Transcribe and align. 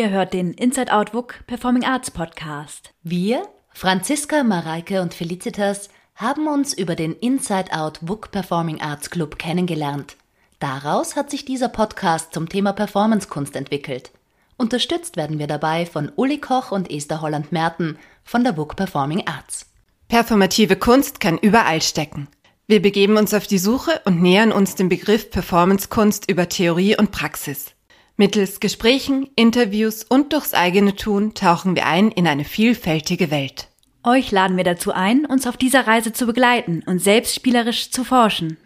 Ihr 0.00 0.08
hört 0.08 0.32
den 0.32 0.54
Inside 0.54 0.94
Out 0.94 1.12
WUK 1.12 1.46
Performing 1.46 1.84
Arts 1.84 2.10
Podcast. 2.10 2.94
Wir, 3.02 3.42
Franziska, 3.74 4.42
Mareike 4.42 5.02
und 5.02 5.12
Felicitas, 5.12 5.90
haben 6.14 6.48
uns 6.48 6.72
über 6.72 6.96
den 6.96 7.12
Inside 7.12 7.70
Out 7.70 7.98
WUK 8.00 8.30
Performing 8.30 8.80
Arts 8.80 9.10
Club 9.10 9.38
kennengelernt. 9.38 10.16
Daraus 10.58 11.16
hat 11.16 11.30
sich 11.30 11.44
dieser 11.44 11.68
Podcast 11.68 12.32
zum 12.32 12.48
Thema 12.48 12.72
Performancekunst 12.72 13.54
entwickelt. 13.54 14.10
Unterstützt 14.56 15.18
werden 15.18 15.38
wir 15.38 15.46
dabei 15.46 15.84
von 15.84 16.10
Uli 16.16 16.38
Koch 16.38 16.72
und 16.72 16.90
Esther 16.90 17.20
Holland-Merten 17.20 17.98
von 18.24 18.42
der 18.42 18.56
WUK 18.56 18.76
Performing 18.76 19.26
Arts. 19.26 19.66
Performative 20.08 20.76
Kunst 20.76 21.20
kann 21.20 21.36
überall 21.36 21.82
stecken. 21.82 22.26
Wir 22.66 22.80
begeben 22.80 23.18
uns 23.18 23.34
auf 23.34 23.46
die 23.46 23.58
Suche 23.58 24.00
und 24.06 24.22
nähern 24.22 24.50
uns 24.50 24.76
dem 24.76 24.88
Begriff 24.88 25.30
Performancekunst 25.30 26.30
über 26.30 26.48
Theorie 26.48 26.96
und 26.96 27.10
Praxis. 27.10 27.74
Mittels 28.20 28.60
Gesprächen, 28.60 29.30
Interviews 29.34 30.04
und 30.06 30.34
durchs 30.34 30.52
eigene 30.52 30.94
Tun 30.94 31.32
tauchen 31.32 31.74
wir 31.74 31.86
ein 31.86 32.10
in 32.10 32.26
eine 32.26 32.44
vielfältige 32.44 33.30
Welt. 33.30 33.68
Euch 34.04 34.30
laden 34.30 34.58
wir 34.58 34.64
dazu 34.64 34.92
ein, 34.92 35.24
uns 35.24 35.46
auf 35.46 35.56
dieser 35.56 35.86
Reise 35.86 36.12
zu 36.12 36.26
begleiten 36.26 36.82
und 36.84 37.00
selbst 37.00 37.34
spielerisch 37.34 37.90
zu 37.90 38.04
forschen. 38.04 38.58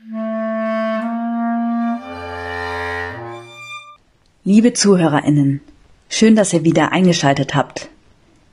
Liebe 4.43 4.73
Zuhörerinnen, 4.73 5.61
schön, 6.09 6.35
dass 6.35 6.53
ihr 6.53 6.65
wieder 6.65 6.91
eingeschaltet 6.91 7.55
habt. 7.55 7.91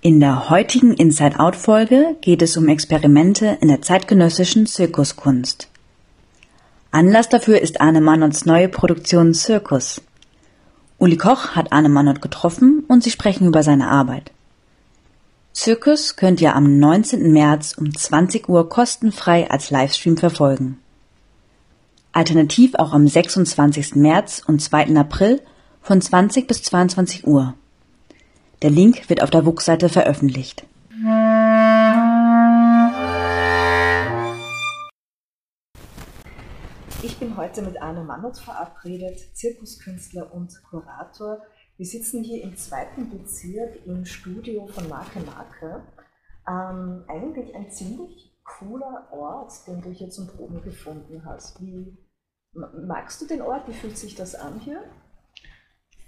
In 0.02 0.20
der 0.20 0.52
heutigen 0.52 0.94
Inside-Out-Folge 0.94 2.16
geht 2.22 2.44
es 2.44 2.58
um 2.58 2.68
Experimente 2.68 3.58
in 3.60 3.70
der 3.70 3.82
zeitgenössischen 3.82 4.68
Zirkuskunst. 4.68 5.68
Anlass 6.92 7.28
dafür 7.28 7.60
ist 7.60 7.82
Arne 7.82 8.02
Mannons 8.02 8.46
neue 8.46 8.70
Produktion 8.70 9.34
Zirkus. 9.34 10.00
Uli 11.02 11.18
Koch 11.18 11.56
hat 11.56 11.74
Arne 11.74 11.90
Mannert 11.90 12.22
getroffen 12.22 12.84
und 12.88 13.02
sie 13.02 13.10
sprechen 13.10 13.48
über 13.48 13.64
seine 13.64 13.90
Arbeit. 13.90 14.32
Zirkus 15.52 16.16
könnt 16.16 16.40
ihr 16.42 16.56
am 16.56 16.78
19. 16.78 17.34
März 17.34 17.74
um 17.76 17.92
20 17.92 18.48
Uhr 18.48 18.70
kostenfrei 18.70 19.50
als 19.50 19.72
Livestream 19.72 20.16
verfolgen. 20.16 20.78
Alternativ 22.12 22.76
auch 22.76 22.94
am 22.94 23.08
26. 23.08 23.96
März 23.96 24.44
und 24.46 24.62
2. 24.62 24.96
April 24.96 25.42
von 25.82 26.00
20 26.00 26.46
bis 26.46 26.62
22 26.62 27.26
Uhr. 27.26 27.56
Der 28.62 28.70
Link 28.70 29.10
wird 29.10 29.24
auf 29.24 29.32
der 29.32 29.44
WUK-Seite 29.44 29.90
veröffentlicht. 29.90 30.68
Heute 37.38 37.62
mit 37.62 37.82
Arne 37.82 38.04
Mannert 38.04 38.38
verabredet, 38.38 39.20
Zirkuskünstler 39.36 40.34
und 40.34 40.52
Kurator. 40.70 41.42
Wir 41.78 41.86
sitzen 41.86 42.24
hier 42.24 42.44
im 42.44 42.56
zweiten 42.58 43.10
Bezirk 43.10 43.86
im 43.86 44.06
Studio 44.06 44.68
von 44.68 44.88
Marke 44.90 45.20
Marke. 45.20 45.84
Ähm, 46.48 47.04
eigentlich 47.08 47.56
ein 47.56 47.70
ziemlich 47.72 48.34
cooler 48.44 49.08
Ort, 49.12 49.52
den 49.68 49.82
du 49.82 49.92
hier 49.92 50.10
zum 50.10 50.28
Proben 50.28 50.62
gefunden 50.62 51.24
hast. 51.26 51.62
Wie 51.62 51.98
magst 52.54 53.22
du 53.22 53.28
den 53.28 53.42
Ort? 53.42 53.68
Wie 53.68 53.74
fühlt 53.74 53.98
sich 53.98 54.16
das 54.16 54.36
an 54.36 54.60
hier? 54.60 54.84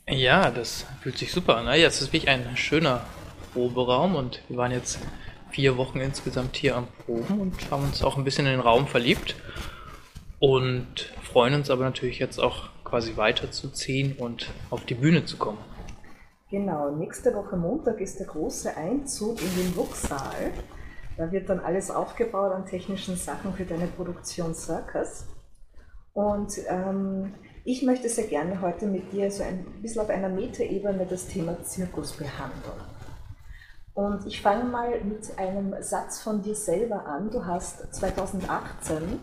Ja, 0.07 0.51
das 0.51 0.85
fühlt 1.01 1.17
sich 1.17 1.31
super 1.31 1.57
an. 1.57 1.66
Ja, 1.66 1.75
es 1.75 2.01
ist 2.01 2.13
wirklich 2.13 2.29
ein 2.29 2.57
schöner 2.57 3.05
Proberaum 3.53 4.16
und 4.16 4.41
wir 4.49 4.57
waren 4.57 4.71
jetzt 4.71 5.00
vier 5.50 5.78
Wochen 5.78 6.00
insgesamt 6.00 6.55
hier 6.55 6.75
am 6.75 6.88
Proben 7.05 7.40
und 7.40 7.72
haben 7.72 7.84
uns 7.84 8.03
auch 8.03 8.17
ein 8.17 8.23
bisschen 8.23 8.45
in 8.45 8.53
den 8.53 8.59
Raum 8.59 8.88
verliebt 8.88 9.35
und 10.43 11.13
freuen 11.21 11.53
uns 11.53 11.69
aber 11.69 11.85
natürlich 11.85 12.19
jetzt 12.19 12.37
auch 12.37 12.67
quasi 12.83 13.15
weiterzuziehen 13.15 14.17
und 14.17 14.51
auf 14.71 14.83
die 14.83 14.93
Bühne 14.93 15.23
zu 15.23 15.37
kommen. 15.37 15.57
Genau, 16.51 16.91
nächste 16.91 17.33
Woche 17.33 17.55
Montag 17.55 18.01
ist 18.01 18.19
der 18.19 18.27
große 18.27 18.75
Einzug 18.75 19.41
in 19.41 19.55
den 19.55 19.73
Wuchsaal. 19.77 20.51
Da 21.15 21.31
wird 21.31 21.47
dann 21.47 21.61
alles 21.61 21.89
aufgebaut 21.89 22.51
an 22.51 22.65
technischen 22.65 23.15
Sachen 23.15 23.53
für 23.53 23.63
deine 23.63 23.87
Produktion 23.87 24.53
Circus. 24.53 25.27
Und 26.11 26.51
ähm, 26.67 27.35
ich 27.63 27.81
möchte 27.81 28.09
sehr 28.09 28.27
gerne 28.27 28.59
heute 28.59 28.85
mit 28.85 29.13
dir 29.13 29.31
so 29.31 29.43
ein 29.43 29.65
bisschen 29.81 30.01
auf 30.01 30.09
einer 30.09 30.27
Metaebene 30.27 31.05
das 31.09 31.25
Thema 31.27 31.63
Zirkus 31.63 32.11
behandeln. 32.11 32.81
Und 33.95 34.25
ich 34.25 34.41
fange 34.41 34.63
mal 34.63 35.03
mit 35.03 35.37
einem 35.37 35.75
Satz 35.81 36.21
von 36.21 36.41
dir 36.41 36.55
selber 36.55 37.05
an. 37.05 37.29
Du 37.29 37.45
hast 37.45 37.93
2018 37.93 39.19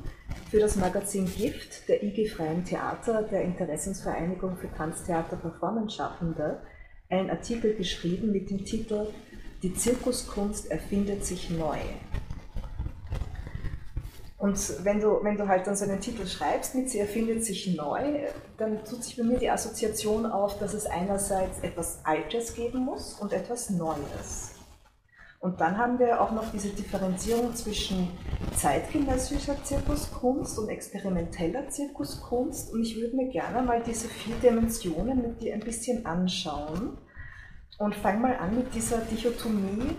für 0.49 0.61
das 0.61 0.77
Magazin 0.77 1.27
Gift 1.27 1.89
der 1.89 2.05
IG 2.05 2.29
Freien 2.29 2.65
Theater, 2.65 3.25
der 3.25 3.43
Interessensvereinigung 3.43 4.57
für 4.57 4.73
Tanztheater 4.73 5.37
Performance 5.37 5.97
Schaffende, 5.97 6.61
einen 7.09 7.31
Artikel 7.31 7.75
geschrieben 7.75 8.31
mit 8.31 8.51
dem 8.51 8.65
Titel 8.65 9.09
Die 9.65 9.75
Zirkuskunst 9.75 10.71
erfindet 10.71 11.25
sich 11.25 11.51
neu. 11.51 11.79
Und 14.39 14.85
wenn 14.85 15.01
du, 15.01 15.23
wenn 15.23 15.37
du 15.37 15.49
halt 15.49 15.67
dann 15.67 15.77
so 15.77 15.85
einen 15.85 16.01
Titel 16.01 16.27
schreibst 16.27 16.77
mit 16.77 16.89
Sie 16.89 17.01
erfindet 17.01 17.45
sich 17.45 17.77
neu, 17.77 18.29
dann 18.57 18.83
tut 18.85 19.03
sich 19.03 19.17
bei 19.17 19.25
mir 19.25 19.39
die 19.39 19.51
Assoziation 19.51 20.25
auf, 20.25 20.59
dass 20.59 20.75
es 20.75 20.87
einerseits 20.87 21.59
etwas 21.61 21.99
Altes 22.05 22.55
geben 22.55 22.85
muss 22.85 23.15
und 23.21 23.33
etwas 23.33 23.69
Neues. 23.69 24.50
Und 25.41 25.59
dann 25.59 25.79
haben 25.79 25.99
wir 25.99 26.21
auch 26.21 26.33
noch 26.33 26.53
diese 26.53 26.69
Differenzierung 26.69 27.55
zwischen 27.55 28.09
zeitgenössischer 28.55 29.57
Zirkuskunst 29.65 30.59
und 30.59 30.69
experimenteller 30.69 31.71
Zirkuskunst. 31.71 32.75
Und 32.75 32.83
ich 32.83 32.95
würde 32.97 33.17
mir 33.17 33.31
gerne 33.31 33.63
mal 33.63 33.83
diese 33.83 34.07
vier 34.07 34.37
Dimensionen 34.37 35.23
mit 35.23 35.41
dir 35.41 35.55
ein 35.55 35.61
bisschen 35.61 36.05
anschauen. 36.05 36.99
Und 37.79 37.95
fang 37.95 38.21
mal 38.21 38.37
an 38.37 38.55
mit 38.55 38.75
dieser 38.75 38.99
Dichotomie, 38.99 39.97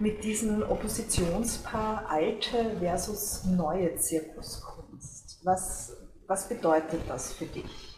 mit 0.00 0.24
diesem 0.24 0.62
Oppositionspaar 0.62 2.10
alte 2.10 2.76
versus 2.80 3.44
neue 3.44 3.94
Zirkuskunst. 3.94 5.38
Was, 5.44 5.96
was 6.26 6.48
bedeutet 6.48 7.02
das 7.06 7.32
für 7.32 7.46
dich? 7.46 7.96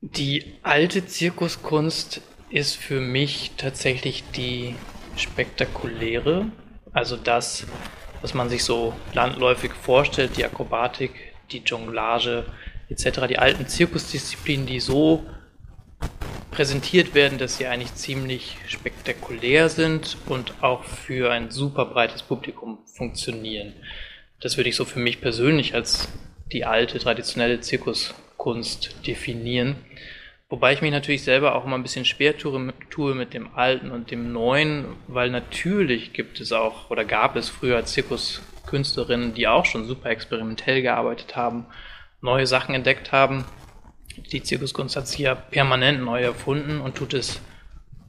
Die 0.00 0.54
alte 0.62 1.04
Zirkuskunst 1.04 2.22
ist 2.50 2.76
für 2.76 3.00
mich 3.00 3.52
tatsächlich 3.56 4.24
die 4.36 4.74
spektakuläre, 5.16 6.46
also 6.92 7.16
das, 7.16 7.66
was 8.22 8.34
man 8.34 8.48
sich 8.48 8.64
so 8.64 8.94
landläufig 9.12 9.72
vorstellt, 9.72 10.36
die 10.36 10.44
Akrobatik, 10.44 11.12
die 11.50 11.58
Jonglage 11.58 12.44
etc., 12.88 13.26
die 13.28 13.38
alten 13.38 13.66
Zirkusdisziplinen, 13.66 14.66
die 14.66 14.80
so 14.80 15.24
präsentiert 16.50 17.14
werden, 17.14 17.38
dass 17.38 17.56
sie 17.56 17.66
eigentlich 17.66 17.94
ziemlich 17.94 18.56
spektakulär 18.68 19.68
sind 19.68 20.16
und 20.26 20.62
auch 20.62 20.84
für 20.84 21.32
ein 21.32 21.50
super 21.50 21.84
breites 21.84 22.22
Publikum 22.22 22.78
funktionieren. 22.86 23.72
Das 24.40 24.56
würde 24.56 24.70
ich 24.70 24.76
so 24.76 24.84
für 24.84 25.00
mich 25.00 25.20
persönlich 25.20 25.74
als 25.74 26.08
die 26.52 26.64
alte 26.64 26.98
traditionelle 26.98 27.60
Zirkuskunst 27.60 29.06
definieren. 29.06 29.76
Wobei 30.50 30.74
ich 30.74 30.82
mich 30.82 30.92
natürlich 30.92 31.22
selber 31.24 31.54
auch 31.54 31.64
immer 31.64 31.76
ein 31.76 31.82
bisschen 31.82 32.04
schwer 32.04 32.36
tue, 32.36 33.14
mit 33.14 33.34
dem 33.34 33.54
Alten 33.54 33.90
und 33.90 34.10
dem 34.10 34.32
Neuen, 34.32 34.84
weil 35.08 35.30
natürlich 35.30 36.12
gibt 36.12 36.38
es 36.40 36.52
auch 36.52 36.90
oder 36.90 37.04
gab 37.04 37.34
es 37.36 37.48
früher 37.48 37.84
Zirkuskünstlerinnen, 37.84 39.34
die 39.34 39.48
auch 39.48 39.64
schon 39.64 39.86
super 39.86 40.10
experimentell 40.10 40.82
gearbeitet 40.82 41.34
haben, 41.34 41.66
neue 42.20 42.46
Sachen 42.46 42.74
entdeckt 42.74 43.10
haben. 43.10 43.44
Die 44.32 44.42
Zirkuskunst 44.42 44.96
hat 44.96 45.08
sich 45.08 45.20
ja 45.20 45.34
permanent 45.34 46.02
neu 46.02 46.22
erfunden 46.22 46.80
und 46.80 46.94
tut 46.94 47.14
es 47.14 47.40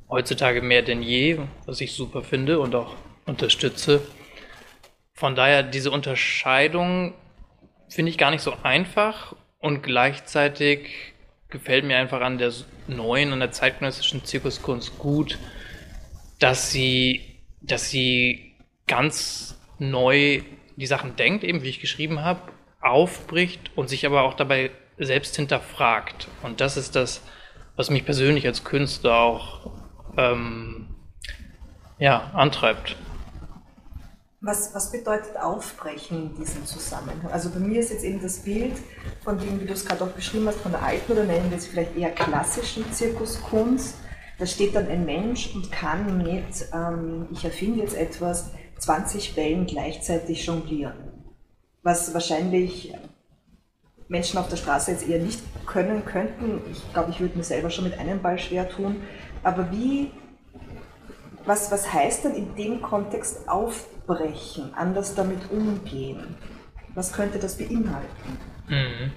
heutzutage 0.09 0.61
mehr 0.61 0.81
denn 0.81 1.01
je, 1.01 1.39
was 1.65 1.81
ich 1.81 1.93
super 1.93 2.21
finde 2.21 2.59
und 2.59 2.75
auch 2.75 2.95
unterstütze. 3.25 4.01
Von 5.13 5.35
daher 5.35 5.63
diese 5.63 5.89
Unterscheidung 5.89 7.13
finde 7.89 8.11
ich 8.11 8.17
gar 8.17 8.31
nicht 8.31 8.43
so 8.43 8.53
einfach 8.63 9.35
und 9.59 9.81
gleichzeitig 9.81 11.14
gefällt 11.55 11.85
mir 11.85 11.97
einfach 11.97 12.21
an 12.21 12.37
der 12.37 12.51
neuen, 12.87 13.33
an 13.33 13.39
der 13.39 13.51
zeitgenössischen 13.51 14.23
Zirkuskunst 14.23 14.97
gut, 14.99 15.39
dass 16.39 16.71
sie, 16.71 17.39
dass 17.61 17.89
sie 17.89 18.53
ganz 18.87 19.59
neu 19.79 20.41
die 20.75 20.85
Sachen 20.85 21.15
denkt, 21.15 21.43
eben 21.43 21.63
wie 21.63 21.69
ich 21.69 21.79
geschrieben 21.79 22.21
habe, 22.21 22.51
aufbricht 22.81 23.71
und 23.75 23.89
sich 23.89 24.05
aber 24.05 24.23
auch 24.23 24.33
dabei 24.33 24.71
selbst 24.97 25.35
hinterfragt. 25.35 26.27
Und 26.43 26.61
das 26.61 26.77
ist 26.77 26.95
das, 26.95 27.21
was 27.75 27.89
mich 27.89 28.05
persönlich 28.05 28.45
als 28.45 28.63
Künstler 28.63 29.17
auch 29.17 29.71
ähm, 30.17 30.87
ja, 31.97 32.31
antreibt. 32.33 32.95
Was, 34.45 34.75
was 34.75 34.91
bedeutet 34.91 35.35
Aufbrechen 35.37 36.29
in 36.29 36.35
diesem 36.35 36.63
Zusammenhang? 36.67 37.31
Also 37.31 37.49
bei 37.49 37.57
mir 37.57 37.79
ist 37.79 37.89
jetzt 37.89 38.03
eben 38.03 38.21
das 38.21 38.37
Bild 38.37 38.73
von 39.23 39.39
dem, 39.39 39.59
wie 39.59 39.65
du 39.65 39.73
es 39.73 39.83
gerade 39.83 40.03
auch 40.03 40.09
beschrieben 40.09 40.45
hast, 40.45 40.59
von 40.59 40.71
der 40.71 40.83
alten 40.83 41.13
oder 41.13 41.23
nennen 41.23 41.49
wir 41.49 41.57
es 41.57 41.65
vielleicht 41.65 41.97
eher 41.97 42.11
klassischen 42.11 42.85
Zirkuskunst. 42.93 43.95
Da 44.37 44.45
steht 44.45 44.75
dann 44.75 44.87
ein 44.87 45.03
Mensch 45.03 45.55
und 45.55 45.71
kann 45.71 46.19
mit, 46.19 46.69
ähm, 46.71 47.27
ich 47.31 47.43
erfinde 47.43 47.79
jetzt 47.79 47.95
etwas, 47.95 48.51
20 48.77 49.33
Bällen 49.33 49.65
gleichzeitig 49.65 50.45
jonglieren. 50.45 50.93
Was 51.81 52.13
wahrscheinlich 52.13 52.93
Menschen 54.07 54.37
auf 54.37 54.47
der 54.47 54.57
Straße 54.57 54.91
jetzt 54.91 55.09
eher 55.09 55.23
nicht 55.23 55.39
können 55.65 56.05
könnten. 56.05 56.61
Ich 56.71 56.93
glaube, 56.93 57.09
ich 57.09 57.19
würde 57.19 57.35
mir 57.35 57.43
selber 57.43 57.71
schon 57.71 57.85
mit 57.85 57.97
einem 57.97 58.21
Ball 58.21 58.37
schwer 58.37 58.69
tun. 58.69 59.01
Aber 59.41 59.71
wie, 59.71 60.11
was, 61.45 61.71
was 61.71 61.91
heißt 61.91 62.25
denn 62.25 62.35
in 62.35 62.55
dem 62.55 62.83
Kontext 62.83 63.49
aufbrechen, 64.07 64.73
anders 64.75 65.15
damit 65.15 65.49
umgehen? 65.51 66.35
Was 66.93 67.11
könnte 67.11 67.39
das 67.39 67.57
beinhalten? 67.57 68.37
Mhm. 68.67 69.11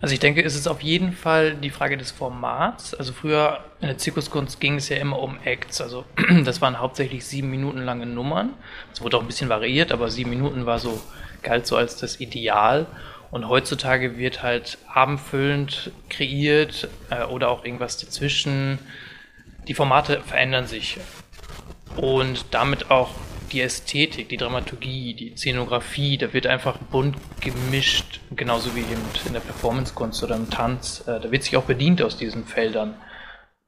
Also 0.00 0.12
ich 0.12 0.20
denke, 0.20 0.42
es 0.44 0.54
ist 0.54 0.66
auf 0.66 0.82
jeden 0.82 1.12
Fall 1.12 1.54
die 1.54 1.70
Frage 1.70 1.96
des 1.96 2.10
Formats. 2.10 2.94
Also 2.94 3.12
früher 3.12 3.60
in 3.80 3.88
der 3.88 3.96
Zirkuskunst 3.96 4.60
ging 4.60 4.76
es 4.76 4.88
ja 4.88 4.96
immer 4.98 5.18
um 5.18 5.38
Acts. 5.44 5.80
Also 5.80 6.04
das 6.44 6.60
waren 6.60 6.78
hauptsächlich 6.78 7.24
sieben 7.24 7.50
Minuten 7.50 7.78
lange 7.78 8.04
Nummern. 8.04 8.50
Es 8.92 9.00
wurde 9.00 9.16
auch 9.16 9.22
ein 9.22 9.26
bisschen 9.26 9.48
variiert, 9.48 9.92
aber 9.92 10.10
sieben 10.10 10.30
Minuten 10.30 10.66
war 10.66 10.78
so, 10.78 11.00
galt 11.42 11.66
so 11.66 11.76
als 11.76 11.96
das 11.96 12.20
Ideal. 12.20 12.86
Und 13.30 13.48
heutzutage 13.48 14.18
wird 14.18 14.42
halt 14.42 14.78
abendfüllend 14.92 15.90
kreiert 16.10 16.88
äh, 17.10 17.24
oder 17.24 17.48
auch 17.48 17.64
irgendwas 17.64 17.96
dazwischen. 17.96 18.78
Die 19.68 19.74
Formate 19.74 20.20
verändern 20.20 20.66
sich. 20.66 20.98
Und 21.96 22.44
damit 22.50 22.90
auch 22.90 23.10
die 23.52 23.60
Ästhetik, 23.60 24.28
die 24.28 24.36
Dramaturgie, 24.36 25.14
die 25.14 25.36
Szenografie, 25.36 26.18
da 26.18 26.32
wird 26.32 26.46
einfach 26.46 26.78
bunt 26.78 27.16
gemischt, 27.40 28.20
genauso 28.34 28.74
wie 28.74 28.80
eben 28.80 29.02
in 29.26 29.32
der 29.32 29.40
Performancekunst 29.40 30.22
oder 30.22 30.36
im 30.36 30.50
Tanz. 30.50 31.04
Äh, 31.06 31.20
da 31.20 31.30
wird 31.30 31.42
sich 31.42 31.56
auch 31.56 31.64
bedient 31.64 32.02
aus 32.02 32.16
diesen 32.16 32.44
Feldern. 32.44 32.96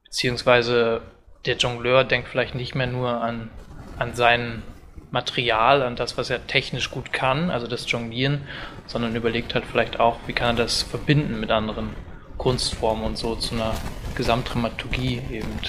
Beziehungsweise 0.05 1.01
der 1.45 1.57
Jongleur 1.57 2.03
denkt 2.03 2.27
vielleicht 2.27 2.55
nicht 2.55 2.75
mehr 2.75 2.87
nur 2.87 3.21
an, 3.21 3.49
an 3.97 4.15
sein 4.15 4.63
Material, 5.11 5.81
an 5.83 5.95
das, 5.95 6.17
was 6.17 6.29
er 6.29 6.45
technisch 6.47 6.91
gut 6.91 7.13
kann, 7.13 7.49
also 7.49 7.67
das 7.67 7.89
Jonglieren, 7.89 8.41
sondern 8.87 9.15
überlegt 9.15 9.53
halt 9.53 9.65
vielleicht 9.65 9.99
auch, 9.99 10.17
wie 10.27 10.33
kann 10.33 10.57
er 10.57 10.63
das 10.63 10.83
verbinden 10.83 11.39
mit 11.39 11.51
anderen 11.51 11.89
Kunstformen 12.37 13.05
und 13.05 13.17
so 13.17 13.35
zu 13.35 13.55
einer 13.55 13.73
Gesamtdramaturgie 14.15 15.21
eben 15.31 15.59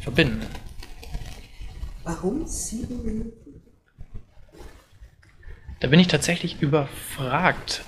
verbinden. 0.00 0.46
Warum 2.04 2.46
sieben 2.46 3.04
Minuten? 3.04 3.62
Da 5.80 5.88
bin 5.88 6.00
ich 6.00 6.08
tatsächlich 6.08 6.60
überfragt. 6.60 7.84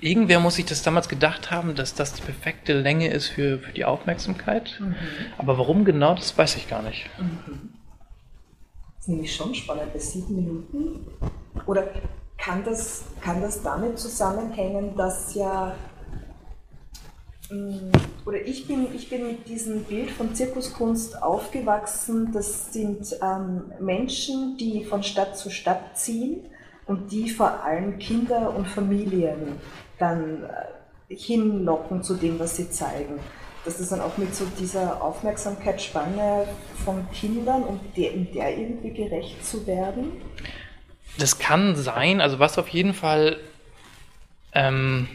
Irgendwer 0.00 0.40
muss 0.40 0.56
sich 0.56 0.64
das 0.64 0.82
damals 0.82 1.08
gedacht 1.08 1.50
haben, 1.50 1.74
dass 1.74 1.94
das 1.94 2.14
die 2.14 2.22
perfekte 2.22 2.72
Länge 2.72 3.08
ist 3.08 3.28
für, 3.28 3.58
für 3.58 3.72
die 3.72 3.84
Aufmerksamkeit. 3.84 4.78
Mhm. 4.80 4.94
Aber 5.38 5.58
warum 5.58 5.84
genau, 5.84 6.14
das 6.14 6.36
weiß 6.36 6.56
ich 6.56 6.68
gar 6.68 6.82
nicht. 6.82 7.08
Mhm. 7.18 7.70
Das 8.96 9.00
ist 9.00 9.08
nämlich 9.08 9.34
schon 9.34 9.54
spannend, 9.54 9.92
bei 9.92 9.98
sieben 9.98 10.36
Minuten. 10.36 11.06
Oder 11.66 11.88
kann 12.36 12.64
das, 12.64 13.04
kann 13.20 13.40
das 13.40 13.62
damit 13.62 13.98
zusammenhängen, 13.98 14.96
dass 14.96 15.34
ja 15.34 15.74
oder 18.26 18.40
ich 18.44 18.66
bin, 18.66 18.88
ich 18.94 19.08
bin 19.08 19.26
mit 19.26 19.48
diesem 19.48 19.84
Bild 19.84 20.10
von 20.10 20.34
Zirkuskunst 20.34 21.22
aufgewachsen. 21.22 22.30
Das 22.32 22.72
sind 22.72 23.16
ähm, 23.22 23.72
Menschen, 23.80 24.56
die 24.58 24.84
von 24.84 25.02
Stadt 25.02 25.38
zu 25.38 25.50
Stadt 25.50 25.96
ziehen 25.96 26.44
und 26.86 27.10
die 27.10 27.30
vor 27.30 27.64
allem 27.64 27.98
Kinder 27.98 28.54
und 28.54 28.66
Familien 28.66 29.60
dann 29.98 30.44
äh, 30.44 31.14
hinlocken 31.14 32.02
zu 32.02 32.14
dem, 32.14 32.38
was 32.38 32.56
sie 32.56 32.70
zeigen. 32.70 33.18
Das 33.64 33.80
ist 33.80 33.92
dann 33.92 34.00
auch 34.00 34.16
mit 34.18 34.34
so 34.34 34.44
dieser 34.58 35.02
Aufmerksamkeitsspanne 35.02 36.46
von 36.84 37.06
Kindern, 37.12 37.62
um 37.64 37.80
der, 37.96 38.14
um 38.14 38.30
der 38.32 38.56
irgendwie 38.56 38.90
gerecht 38.90 39.44
zu 39.44 39.66
werden. 39.66 40.12
Das 41.18 41.38
kann 41.38 41.76
sein. 41.76 42.20
Also 42.20 42.38
was 42.38 42.58
auf 42.58 42.68
jeden 42.68 42.94
Fall 42.94 43.38
ähm, 44.52 45.08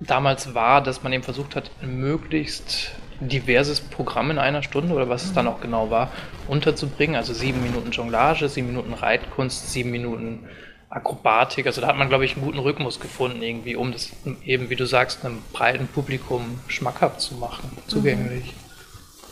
damals 0.00 0.54
war, 0.54 0.82
dass 0.82 1.02
man 1.02 1.12
eben 1.12 1.22
versucht 1.22 1.56
hat, 1.56 1.70
möglichst 1.82 2.92
diverses 3.20 3.80
Programm 3.80 4.30
in 4.30 4.38
einer 4.38 4.62
Stunde 4.62 4.94
oder 4.94 5.08
was 5.08 5.24
es 5.24 5.32
dann 5.32 5.48
auch 5.48 5.60
genau 5.60 5.90
war, 5.90 6.10
unterzubringen. 6.48 7.16
Also 7.16 7.32
sieben 7.32 7.62
Minuten 7.62 7.90
Jonglage, 7.90 8.48
sieben 8.48 8.68
Minuten 8.68 8.92
Reitkunst, 8.92 9.72
sieben 9.72 9.90
Minuten 9.90 10.46
Akrobatik. 10.90 11.66
Also 11.66 11.80
da 11.80 11.88
hat 11.88 11.96
man, 11.96 12.08
glaube 12.08 12.24
ich, 12.24 12.36
einen 12.36 12.44
guten 12.44 12.58
Rhythmus 12.58 13.00
gefunden, 13.00 13.42
irgendwie, 13.42 13.76
um 13.76 13.92
das 13.92 14.10
eben, 14.44 14.70
wie 14.70 14.76
du 14.76 14.86
sagst, 14.86 15.24
einem 15.24 15.42
breiten 15.52 15.88
Publikum 15.88 16.60
schmackhaft 16.68 17.20
zu 17.20 17.34
machen, 17.34 17.70
zugänglich. 17.86 18.54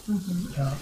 Mhm. 0.06 0.14
Mhm. 0.14 0.48
Ja. 0.56 0.72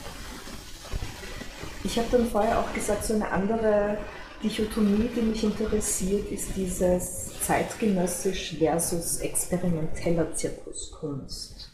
Ich 1.85 1.99
habe 1.99 2.09
dann 2.13 2.27
vorher 2.29 2.59
auch 2.61 2.73
gesagt, 2.73 3.05
so 3.05 3.15
eine 3.15 3.31
andere 3.31 3.99
Dichotomie, 4.43 5.09
die 5.15 5.23
mich 5.23 5.43
interessiert, 5.43 6.31
ist 6.31 6.57
dieses 6.57 7.32
zeitgenössisch 7.43 8.57
versus 8.59 9.19
experimenteller 9.19 10.35
Zirkuskunst. 10.35 11.71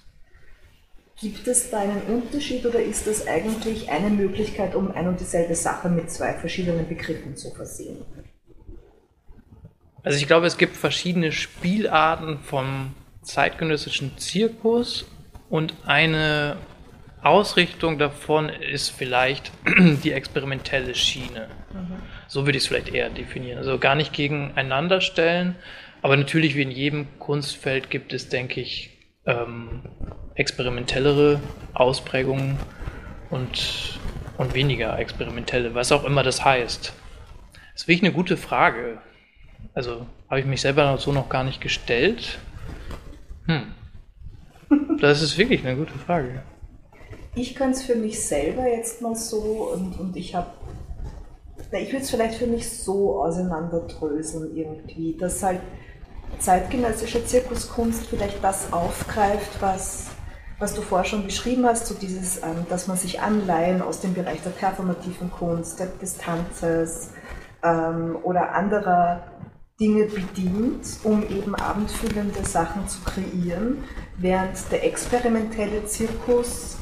Gibt 1.20 1.49
es 1.49 1.70
da 1.70 1.81
einen 1.81 2.03
Unterschied 2.03 2.65
oder 2.65 2.81
ist 2.81 3.06
das 3.06 3.26
eigentlich 3.26 3.91
eine 3.91 4.09
Möglichkeit, 4.09 4.75
um 4.76 4.93
ein 4.93 5.09
und 5.09 5.19
dieselbe 5.19 5.55
Sache 5.55 5.88
mit 5.88 6.11
zwei 6.11 6.35
verschiedenen 6.35 6.88
Begriffen 6.88 7.37
zu 7.37 7.50
versehen? 7.50 8.05
Also 10.05 10.17
ich 10.17 10.29
glaube, 10.29 10.47
es 10.47 10.56
gibt 10.56 10.76
verschiedene 10.76 11.32
Spielarten 11.32 12.38
vom 12.38 12.94
zeitgenössischen 13.23 14.17
Zirkus 14.17 15.06
und 15.50 15.75
eine 15.87 16.56
Ausrichtung 17.23 17.99
davon 17.99 18.49
ist 18.49 18.91
vielleicht 18.91 19.50
die 20.05 20.12
experimentelle 20.12 20.94
Schiene. 20.94 21.49
Mhm. 21.73 21.97
So 22.26 22.47
würde 22.47 22.59
ich 22.59 22.65
es 22.65 22.69
vielleicht 22.69 22.93
eher 22.93 23.11
definieren. 23.11 23.59
Also 23.59 23.79
gar 23.79 23.94
nicht 23.94 24.12
gegeneinander 24.12 25.00
stellen, 25.00 25.56
aber 26.03 26.17
natürlich 26.17 26.55
wie 26.55 26.62
in 26.62 26.70
jedem 26.70 27.06
Kunstfeld 27.19 27.91
gibt 27.91 28.12
es, 28.12 28.29
denke 28.29 28.61
ich, 28.61 28.91
ähm, 29.26 29.82
experimentellere 30.35 31.41
Ausprägungen 31.75 32.59
und, 33.31 33.99
und 34.38 34.55
weniger 34.55 34.99
experimentelle, 34.99 35.75
was 35.75 35.93
auch 35.93 36.05
immer 36.05 36.23
das 36.23 36.44
heißt. 36.44 36.93
Das 37.73 37.82
ist 37.82 37.88
wirklich 37.88 38.03
eine 38.03 38.12
gute 38.12 38.37
Frage. 38.37 38.99
Also 39.75 40.06
habe 40.31 40.41
ich 40.41 40.47
mich 40.47 40.61
selber 40.61 40.97
so 40.99 41.12
noch 41.12 41.29
gar 41.29 41.44
nicht 41.44 41.61
gestellt. 41.61 42.38
Hm. 43.47 43.75
Das 45.01 45.22
ist 45.22 45.39
wirklich 45.39 45.65
eine 45.65 45.77
gute 45.77 45.94
Frage. 45.94 46.43
Ich 47.34 47.55
kann 47.55 47.70
es 47.70 47.84
für 47.84 47.94
mich 47.94 48.20
selber 48.20 48.67
jetzt 48.67 49.01
mal 49.01 49.15
so 49.15 49.70
und, 49.72 49.98
und 49.98 50.17
ich 50.17 50.34
habe 50.34 50.51
ich 51.72 51.93
würde 51.93 52.05
es 52.05 52.10
vielleicht 52.10 52.37
für 52.37 52.46
mich 52.46 52.70
so 52.70 53.22
auseinanderdröseln 53.22 54.56
irgendwie, 54.56 55.17
dass 55.17 55.43
halt 55.43 55.60
zeitgenössische 56.39 57.25
Zirkuskunst 57.25 58.06
vielleicht 58.06 58.43
das 58.43 58.72
aufgreift, 58.72 59.60
was, 59.60 60.06
was 60.58 60.75
du 60.75 60.82
vorher 60.82 61.05
schon 61.05 61.25
beschrieben 61.25 61.67
hast, 61.67 61.87
so 61.87 61.94
dieses, 61.94 62.39
ähm, 62.39 62.67
dass 62.69 62.87
man 62.87 62.96
sich 62.96 63.20
anleihen 63.20 63.82
aus 63.82 64.01
dem 64.01 64.15
Bereich 64.15 64.43
der 64.43 64.51
performativen 64.51 65.31
Kunst, 65.31 65.82
des 66.01 66.17
Tanzes 66.17 67.10
ähm, 67.63 68.17
oder 68.22 68.53
anderer 68.55 69.22
Dinge 69.81 70.06
bedient, 70.06 70.87
um 71.05 71.22
eben 71.29 71.55
abendfüllende 71.55 72.44
Sachen 72.44 72.89
zu 72.89 73.01
kreieren, 73.03 73.84
während 74.17 74.56
der 74.72 74.84
experimentelle 74.84 75.84
Zirkus 75.84 76.79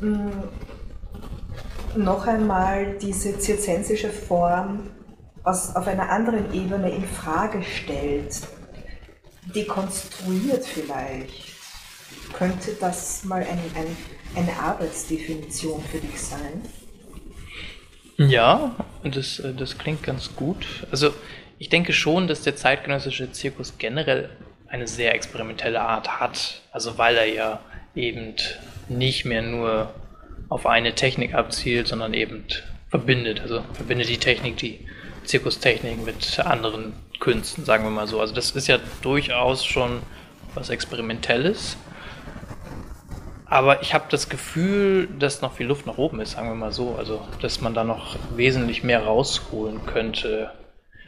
mh, 0.00 0.30
noch 1.96 2.26
einmal 2.26 2.96
diese 2.98 3.38
zirzensische 3.38 4.10
Form 4.10 4.90
aus, 5.42 5.74
auf 5.74 5.86
einer 5.86 6.10
anderen 6.10 6.52
Ebene 6.54 6.90
in 6.90 7.04
Frage 7.04 7.62
stellt, 7.62 8.40
dekonstruiert 9.54 10.64
vielleicht. 10.64 11.50
Könnte 12.32 12.72
das 12.78 13.24
mal 13.24 13.42
ein, 13.42 13.58
ein, 13.74 13.96
eine 14.36 14.52
Arbeitsdefinition 14.60 15.82
für 15.82 15.98
dich 15.98 16.20
sein? 16.20 16.62
Ja, 18.16 18.76
das, 19.02 19.42
das 19.56 19.78
klingt 19.78 20.02
ganz 20.02 20.36
gut. 20.36 20.86
Also 20.90 21.12
ich 21.58 21.68
denke 21.68 21.92
schon, 21.92 22.28
dass 22.28 22.42
der 22.42 22.54
zeitgenössische 22.54 23.32
Zirkus 23.32 23.74
generell 23.78 24.30
eine 24.68 24.86
sehr 24.86 25.14
experimentelle 25.14 25.80
Art 25.80 26.20
hat. 26.20 26.60
Also 26.70 26.98
weil 26.98 27.16
er 27.16 27.26
ja 27.26 27.60
eben 27.94 28.34
nicht 28.88 29.24
mehr 29.24 29.42
nur 29.42 29.92
auf 30.50 30.66
eine 30.66 30.94
Technik 30.94 31.32
abzielt, 31.32 31.88
sondern 31.88 32.12
eben 32.12 32.44
verbindet. 32.90 33.40
Also 33.40 33.62
verbindet 33.72 34.08
die 34.08 34.18
Technik, 34.18 34.58
die 34.58 34.86
Zirkustechnik 35.24 36.04
mit 36.04 36.38
anderen 36.40 36.92
Künsten, 37.20 37.64
sagen 37.64 37.84
wir 37.84 37.90
mal 37.90 38.08
so. 38.08 38.20
Also 38.20 38.34
das 38.34 38.50
ist 38.50 38.66
ja 38.66 38.78
durchaus 39.00 39.64
schon 39.64 40.02
was 40.54 40.68
Experimentelles. 40.68 41.76
Aber 43.46 43.82
ich 43.82 43.94
habe 43.94 44.04
das 44.10 44.28
Gefühl, 44.28 45.08
dass 45.18 45.40
noch 45.40 45.54
viel 45.54 45.66
Luft 45.66 45.86
nach 45.86 45.98
oben 45.98 46.20
ist, 46.20 46.32
sagen 46.32 46.48
wir 46.48 46.54
mal 46.54 46.72
so. 46.72 46.94
Also, 46.94 47.26
dass 47.40 47.60
man 47.60 47.74
da 47.74 47.82
noch 47.82 48.16
wesentlich 48.36 48.84
mehr 48.84 49.02
rausholen 49.04 49.86
könnte. 49.86 50.52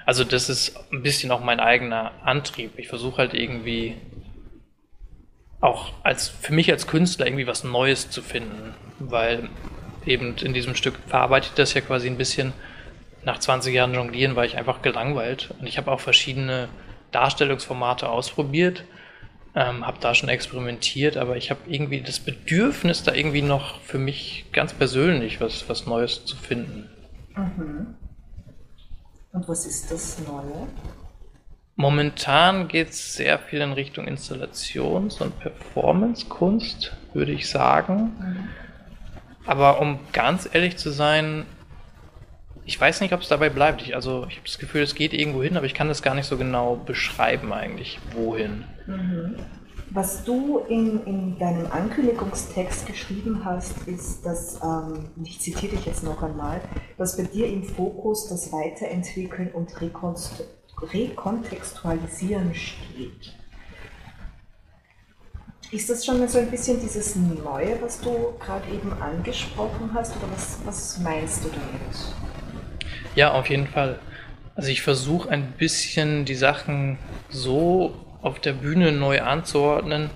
Also, 0.06 0.24
das 0.24 0.48
ist 0.48 0.76
ein 0.92 1.04
bisschen 1.04 1.30
auch 1.30 1.40
mein 1.40 1.60
eigener 1.60 2.10
Antrieb. 2.24 2.72
Ich 2.78 2.88
versuche 2.88 3.18
halt 3.18 3.34
irgendwie 3.34 3.94
auch 5.60 5.92
als, 6.02 6.28
für 6.28 6.52
mich 6.52 6.68
als 6.72 6.88
Künstler 6.88 7.26
irgendwie 7.26 7.46
was 7.46 7.62
Neues 7.62 8.10
zu 8.10 8.22
finden 8.22 8.74
weil 9.10 9.48
eben 10.06 10.36
in 10.36 10.52
diesem 10.52 10.74
Stück 10.74 10.98
verarbeite 11.06 11.48
ich 11.48 11.54
das 11.54 11.74
ja 11.74 11.80
quasi 11.80 12.06
ein 12.08 12.16
bisschen. 12.18 12.52
Nach 13.24 13.38
20 13.38 13.72
Jahren 13.72 13.94
Jonglieren 13.94 14.34
war 14.36 14.44
ich 14.44 14.56
einfach 14.56 14.82
gelangweilt 14.82 15.54
und 15.58 15.66
ich 15.66 15.78
habe 15.78 15.90
auch 15.92 16.00
verschiedene 16.00 16.68
Darstellungsformate 17.12 18.08
ausprobiert, 18.08 18.84
Ähm, 19.54 19.86
habe 19.86 19.98
da 20.00 20.14
schon 20.14 20.30
experimentiert, 20.30 21.18
aber 21.18 21.36
ich 21.36 21.50
habe 21.50 21.60
irgendwie 21.66 22.00
das 22.00 22.20
Bedürfnis, 22.20 23.02
da 23.02 23.12
irgendwie 23.12 23.42
noch 23.42 23.80
für 23.82 23.98
mich 23.98 24.46
ganz 24.50 24.72
persönlich 24.72 25.42
was, 25.42 25.68
was 25.68 25.84
Neues 25.86 26.24
zu 26.24 26.36
finden. 26.36 26.88
Mhm. 27.36 27.94
Und 29.32 29.48
was 29.48 29.66
ist 29.66 29.90
das 29.90 30.18
Neue? 30.26 30.68
Momentan 31.76 32.66
geht 32.68 32.90
es 32.90 33.14
sehr 33.14 33.38
viel 33.38 33.60
in 33.60 33.72
Richtung 33.72 34.06
Installations- 34.06 35.20
und 35.20 35.38
Performance-Kunst, 35.38 36.92
würde 37.12 37.32
ich 37.32 37.50
sagen. 37.50 38.12
Mhm. 38.18 38.48
Aber 39.46 39.80
um 39.80 39.98
ganz 40.12 40.48
ehrlich 40.52 40.76
zu 40.76 40.90
sein, 40.90 41.46
ich 42.64 42.80
weiß 42.80 43.00
nicht, 43.00 43.12
ob 43.12 43.20
es 43.20 43.28
dabei 43.28 43.50
bleibt. 43.50 43.82
Ich, 43.82 43.94
also 43.94 44.26
ich 44.28 44.36
habe 44.36 44.46
das 44.46 44.58
Gefühl, 44.58 44.82
es 44.82 44.94
geht 44.94 45.12
irgendwo 45.12 45.42
hin, 45.42 45.56
aber 45.56 45.66
ich 45.66 45.74
kann 45.74 45.88
das 45.88 46.02
gar 46.02 46.14
nicht 46.14 46.26
so 46.26 46.36
genau 46.36 46.76
beschreiben 46.76 47.52
eigentlich, 47.52 47.98
wohin. 48.14 48.64
Mhm. 48.86 49.36
Was 49.94 50.24
du 50.24 50.60
in, 50.68 51.04
in 51.04 51.38
deinem 51.38 51.70
Ankündigungstext 51.70 52.86
geschrieben 52.86 53.44
hast, 53.44 53.86
ist, 53.86 54.24
dass, 54.24 54.58
ähm, 54.62 55.10
ich 55.22 55.38
zitiere 55.40 55.76
dich 55.76 55.84
jetzt 55.84 56.02
noch 56.02 56.22
einmal, 56.22 56.62
dass 56.96 57.18
bei 57.18 57.24
dir 57.24 57.46
im 57.46 57.62
Fokus 57.62 58.28
das 58.28 58.50
Weiterentwickeln 58.52 59.50
und 59.52 59.68
Rekontextualisieren 60.80 62.54
steht. 62.54 63.34
Ist 65.72 65.88
das 65.88 66.04
schon 66.04 66.28
so 66.28 66.38
ein 66.38 66.50
bisschen 66.50 66.78
dieses 66.82 67.16
Neue, 67.16 67.80
was 67.80 67.98
du 68.02 68.34
gerade 68.38 68.70
eben 68.70 68.92
angesprochen 69.00 69.90
hast, 69.94 70.14
oder 70.16 70.30
was, 70.30 70.58
was 70.66 70.98
meinst 70.98 71.44
du 71.44 71.48
damit? 71.48 72.14
Ja, 73.14 73.32
auf 73.32 73.48
jeden 73.48 73.66
Fall. 73.66 73.98
Also 74.54 74.68
ich 74.68 74.82
versuche 74.82 75.30
ein 75.30 75.52
bisschen 75.52 76.26
die 76.26 76.34
Sachen 76.34 76.98
so 77.30 77.94
auf 78.20 78.38
der 78.38 78.52
Bühne 78.52 78.92
neu 78.92 79.22
anzuordnen, 79.22 80.10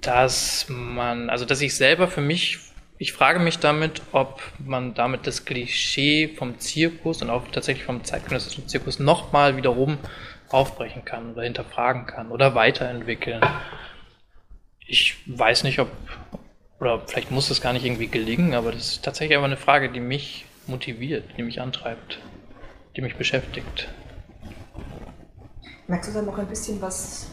dass 0.00 0.66
man, 0.68 1.30
also 1.30 1.44
dass 1.44 1.60
ich 1.60 1.76
selber 1.76 2.08
für 2.08 2.20
mich, 2.20 2.58
ich 2.98 3.12
frage 3.12 3.38
mich 3.38 3.60
damit, 3.60 4.02
ob 4.10 4.42
man 4.58 4.94
damit 4.94 5.28
das 5.28 5.44
Klischee 5.44 6.26
vom 6.26 6.58
Zirkus 6.58 7.22
und 7.22 7.30
auch 7.30 7.46
tatsächlich 7.52 7.84
vom 7.84 8.02
zeitgenössischen 8.02 8.66
Zirkus 8.66 8.98
nochmal 8.98 9.56
wiederum 9.56 9.98
aufbrechen 10.48 11.04
kann 11.04 11.34
oder 11.34 11.44
hinterfragen 11.44 12.06
kann 12.06 12.32
oder 12.32 12.56
weiterentwickeln. 12.56 13.40
Ich 14.86 15.16
weiß 15.26 15.64
nicht, 15.64 15.78
ob, 15.78 15.90
oder 16.80 17.00
vielleicht 17.06 17.30
muss 17.30 17.48
das 17.48 17.60
gar 17.60 17.72
nicht 17.72 17.84
irgendwie 17.84 18.08
gelingen, 18.08 18.54
aber 18.54 18.72
das 18.72 18.88
ist 18.88 19.04
tatsächlich 19.04 19.36
aber 19.36 19.46
eine 19.46 19.56
Frage, 19.56 19.90
die 19.90 20.00
mich 20.00 20.44
motiviert, 20.66 21.24
die 21.36 21.42
mich 21.42 21.60
antreibt, 21.60 22.18
die 22.96 23.00
mich 23.00 23.16
beschäftigt. 23.16 23.88
Magst 25.86 26.10
du 26.10 26.14
da 26.14 26.22
noch 26.22 26.38
ein 26.38 26.46
bisschen 26.46 26.80
was 26.80 27.30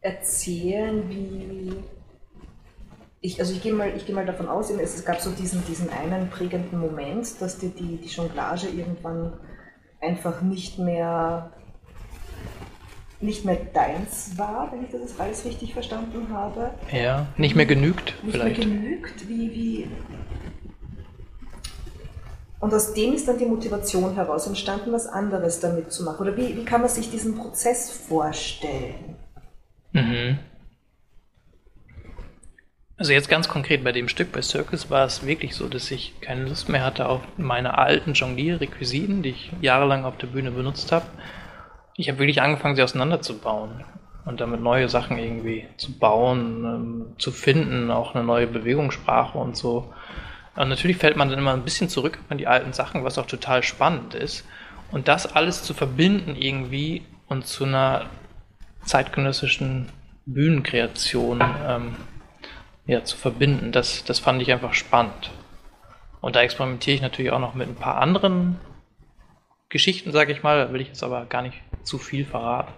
erzählen, 0.00 1.08
wie 1.08 1.74
ich, 3.22 3.38
also 3.38 3.52
ich 3.52 3.62
gehe 3.62 3.72
mal, 3.72 3.94
ich 3.94 4.08
mal 4.08 4.24
davon 4.24 4.48
aus, 4.48 4.70
es 4.70 5.04
gab 5.04 5.20
so 5.20 5.30
diesen, 5.30 5.64
diesen 5.66 5.90
einen 5.90 6.30
prägenden 6.30 6.78
Moment, 6.80 7.40
dass 7.40 7.58
dir 7.58 7.68
die, 7.68 7.98
die 7.98 8.08
Jonglage 8.08 8.68
irgendwann 8.68 9.38
einfach 10.00 10.40
nicht 10.40 10.78
mehr 10.78 11.52
nicht 13.20 13.44
mehr 13.44 13.58
deins 13.74 14.32
war, 14.36 14.72
wenn 14.72 14.84
ich 14.84 14.90
das 14.90 15.20
alles 15.20 15.44
richtig 15.44 15.74
verstanden 15.74 16.28
habe. 16.32 16.70
Ja, 16.92 17.26
nicht 17.36 17.54
mehr 17.54 17.66
genügt 17.66 18.14
nicht 18.22 18.32
vielleicht. 18.32 18.58
Nicht 18.58 18.68
mehr 18.68 18.78
genügt, 18.78 19.28
wie, 19.28 19.52
wie, 19.52 19.88
und 22.60 22.74
aus 22.74 22.92
dem 22.92 23.14
ist 23.14 23.26
dann 23.26 23.38
die 23.38 23.46
Motivation 23.46 24.14
heraus 24.14 24.46
entstanden, 24.46 24.92
was 24.92 25.06
anderes 25.06 25.60
damit 25.60 25.90
zu 25.92 26.04
machen. 26.04 26.20
Oder 26.20 26.36
wie, 26.36 26.56
wie 26.56 26.64
kann 26.64 26.82
man 26.82 26.90
sich 26.90 27.10
diesen 27.10 27.36
Prozess 27.36 27.90
vorstellen? 27.90 29.16
Mhm. 29.92 30.38
Also 32.98 33.14
jetzt 33.14 33.30
ganz 33.30 33.48
konkret 33.48 33.82
bei 33.82 33.92
dem 33.92 34.08
Stück 34.08 34.30
bei 34.30 34.42
Circus 34.42 34.90
war 34.90 35.06
es 35.06 35.24
wirklich 35.24 35.54
so, 35.54 35.68
dass 35.68 35.90
ich 35.90 36.20
keine 36.20 36.44
Lust 36.44 36.68
mehr 36.68 36.84
hatte 36.84 37.08
auf 37.08 37.22
meine 37.38 37.78
alten 37.78 38.12
Jonglier-Requisiten, 38.12 39.22
die 39.22 39.30
ich 39.30 39.50
jahrelang 39.62 40.04
auf 40.04 40.18
der 40.18 40.26
Bühne 40.26 40.50
benutzt 40.50 40.92
habe. 40.92 41.06
Ich 42.00 42.08
habe 42.08 42.18
wirklich 42.18 42.40
angefangen, 42.40 42.76
sie 42.76 42.82
auseinanderzubauen 42.82 43.84
und 44.24 44.40
damit 44.40 44.62
neue 44.62 44.88
Sachen 44.88 45.18
irgendwie 45.18 45.66
zu 45.76 45.98
bauen, 45.98 46.64
ähm, 46.64 47.06
zu 47.18 47.30
finden, 47.30 47.90
auch 47.90 48.14
eine 48.14 48.24
neue 48.24 48.46
Bewegungssprache 48.46 49.36
und 49.36 49.54
so. 49.54 49.92
Und 50.56 50.70
natürlich 50.70 50.96
fällt 50.96 51.18
man 51.18 51.28
dann 51.28 51.38
immer 51.38 51.52
ein 51.52 51.62
bisschen 51.62 51.90
zurück 51.90 52.18
an 52.30 52.38
die 52.38 52.46
alten 52.46 52.72
Sachen, 52.72 53.04
was 53.04 53.18
auch 53.18 53.26
total 53.26 53.62
spannend 53.62 54.14
ist. 54.14 54.46
Und 54.90 55.08
das 55.08 55.36
alles 55.36 55.62
zu 55.62 55.74
verbinden 55.74 56.36
irgendwie 56.36 57.02
und 57.28 57.46
zu 57.46 57.64
einer 57.64 58.06
zeitgenössischen 58.86 59.90
Bühnenkreation 60.24 61.44
ähm, 61.68 61.96
ja, 62.86 63.04
zu 63.04 63.18
verbinden, 63.18 63.72
das, 63.72 64.04
das 64.04 64.20
fand 64.20 64.40
ich 64.40 64.50
einfach 64.50 64.72
spannend. 64.72 65.32
Und 66.22 66.34
da 66.34 66.40
experimentiere 66.40 66.94
ich 66.94 67.02
natürlich 67.02 67.30
auch 67.30 67.40
noch 67.40 67.54
mit 67.54 67.68
ein 67.68 67.74
paar 67.74 67.98
anderen 67.98 68.58
Geschichten, 69.70 70.10
sage 70.10 70.32
ich 70.32 70.42
mal, 70.42 70.66
da 70.66 70.72
will 70.72 70.80
ich 70.80 70.88
jetzt 70.88 71.02
aber 71.04 71.24
gar 71.26 71.42
nicht 71.42 71.56
zu 71.84 71.96
viel 71.96 72.24
verraten. 72.24 72.72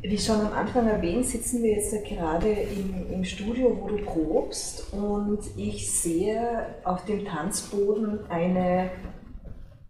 Wie 0.00 0.18
schon 0.18 0.40
am 0.42 0.52
Anfang 0.52 0.86
erwähnt, 0.86 1.26
sitzen 1.26 1.62
wir 1.62 1.72
jetzt 1.72 1.92
gerade 2.04 2.48
im, 2.48 3.12
im 3.12 3.24
Studio, 3.24 3.76
wo 3.80 3.88
du 3.88 3.96
probst 4.04 4.92
und 4.92 5.40
ich 5.56 5.90
sehe 5.90 6.66
auf 6.84 7.04
dem 7.06 7.24
Tanzboden 7.24 8.20
eine 8.30 8.90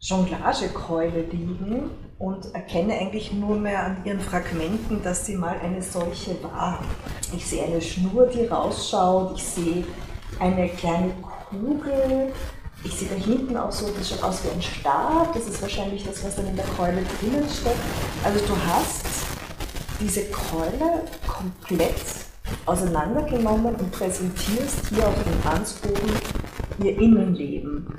Jonglagekeule 0.00 1.22
liegen 1.30 1.90
und 2.18 2.54
erkenne 2.54 2.94
eigentlich 2.94 3.32
nur 3.32 3.56
mehr 3.56 3.84
an 3.84 3.96
ihren 4.04 4.20
Fragmenten, 4.20 5.02
dass 5.02 5.26
sie 5.26 5.36
mal 5.36 5.58
eine 5.62 5.82
solche 5.82 6.42
war. 6.42 6.82
Ich 7.36 7.44
sehe 7.44 7.64
eine 7.64 7.82
Schnur, 7.82 8.28
die 8.28 8.46
rausschaut, 8.46 9.36
ich 9.36 9.44
sehe 9.44 9.84
eine 10.38 10.68
kleine 10.68 11.10
Kugel, 11.50 12.32
ich 12.84 12.92
sehe 12.92 13.08
da 13.08 13.14
hinten 13.14 13.56
auch 13.56 13.72
so, 13.72 13.90
das 13.96 14.10
schaut 14.10 14.22
aus 14.22 14.44
wie 14.44 14.50
ein 14.50 14.62
Stab, 14.62 15.32
das 15.32 15.46
ist 15.46 15.60
wahrscheinlich 15.62 16.04
das, 16.04 16.22
was 16.22 16.36
dann 16.36 16.46
in 16.46 16.56
der 16.56 16.66
Keule 16.66 17.02
drinnen 17.18 17.48
steckt. 17.48 17.78
Also 18.22 18.44
du 18.46 18.54
hast 18.66 19.06
diese 20.00 20.24
Keule 20.26 21.02
komplett 21.26 21.94
auseinandergenommen 22.66 23.74
und 23.74 23.90
präsentierst 23.90 24.88
hier 24.88 25.06
auf 25.06 25.14
dem 25.24 25.42
Tanzboden 25.42 26.10
ihr 26.82 26.98
Innenleben. 26.98 27.98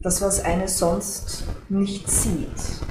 Das, 0.00 0.20
was 0.20 0.44
eine 0.44 0.68
sonst 0.68 1.44
nicht 1.68 2.10
sieht. 2.10 2.82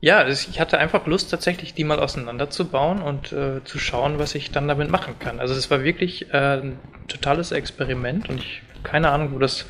Ja, 0.00 0.28
ich 0.28 0.60
hatte 0.60 0.78
einfach 0.78 1.06
Lust, 1.06 1.30
tatsächlich 1.30 1.74
die 1.74 1.82
mal 1.82 1.98
auseinanderzubauen 1.98 3.02
und 3.02 3.32
äh, 3.32 3.64
zu 3.64 3.78
schauen, 3.78 4.18
was 4.18 4.34
ich 4.34 4.52
dann 4.52 4.68
damit 4.68 4.90
machen 4.90 5.18
kann. 5.18 5.40
Also 5.40 5.54
es 5.54 5.70
war 5.70 5.82
wirklich 5.82 6.32
äh, 6.32 6.60
ein 6.60 6.78
totales 7.08 7.50
Experiment 7.50 8.28
und 8.28 8.38
ich 8.38 8.62
keine 8.86 9.10
Ahnung, 9.10 9.32
wo 9.32 9.38
das 9.38 9.66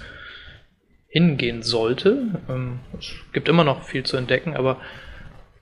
hingehen 1.08 1.62
sollte. 1.62 2.40
Ähm, 2.48 2.80
es 2.98 3.12
gibt 3.32 3.48
immer 3.48 3.64
noch 3.64 3.82
viel 3.82 4.04
zu 4.04 4.16
entdecken, 4.16 4.54
aber 4.54 4.76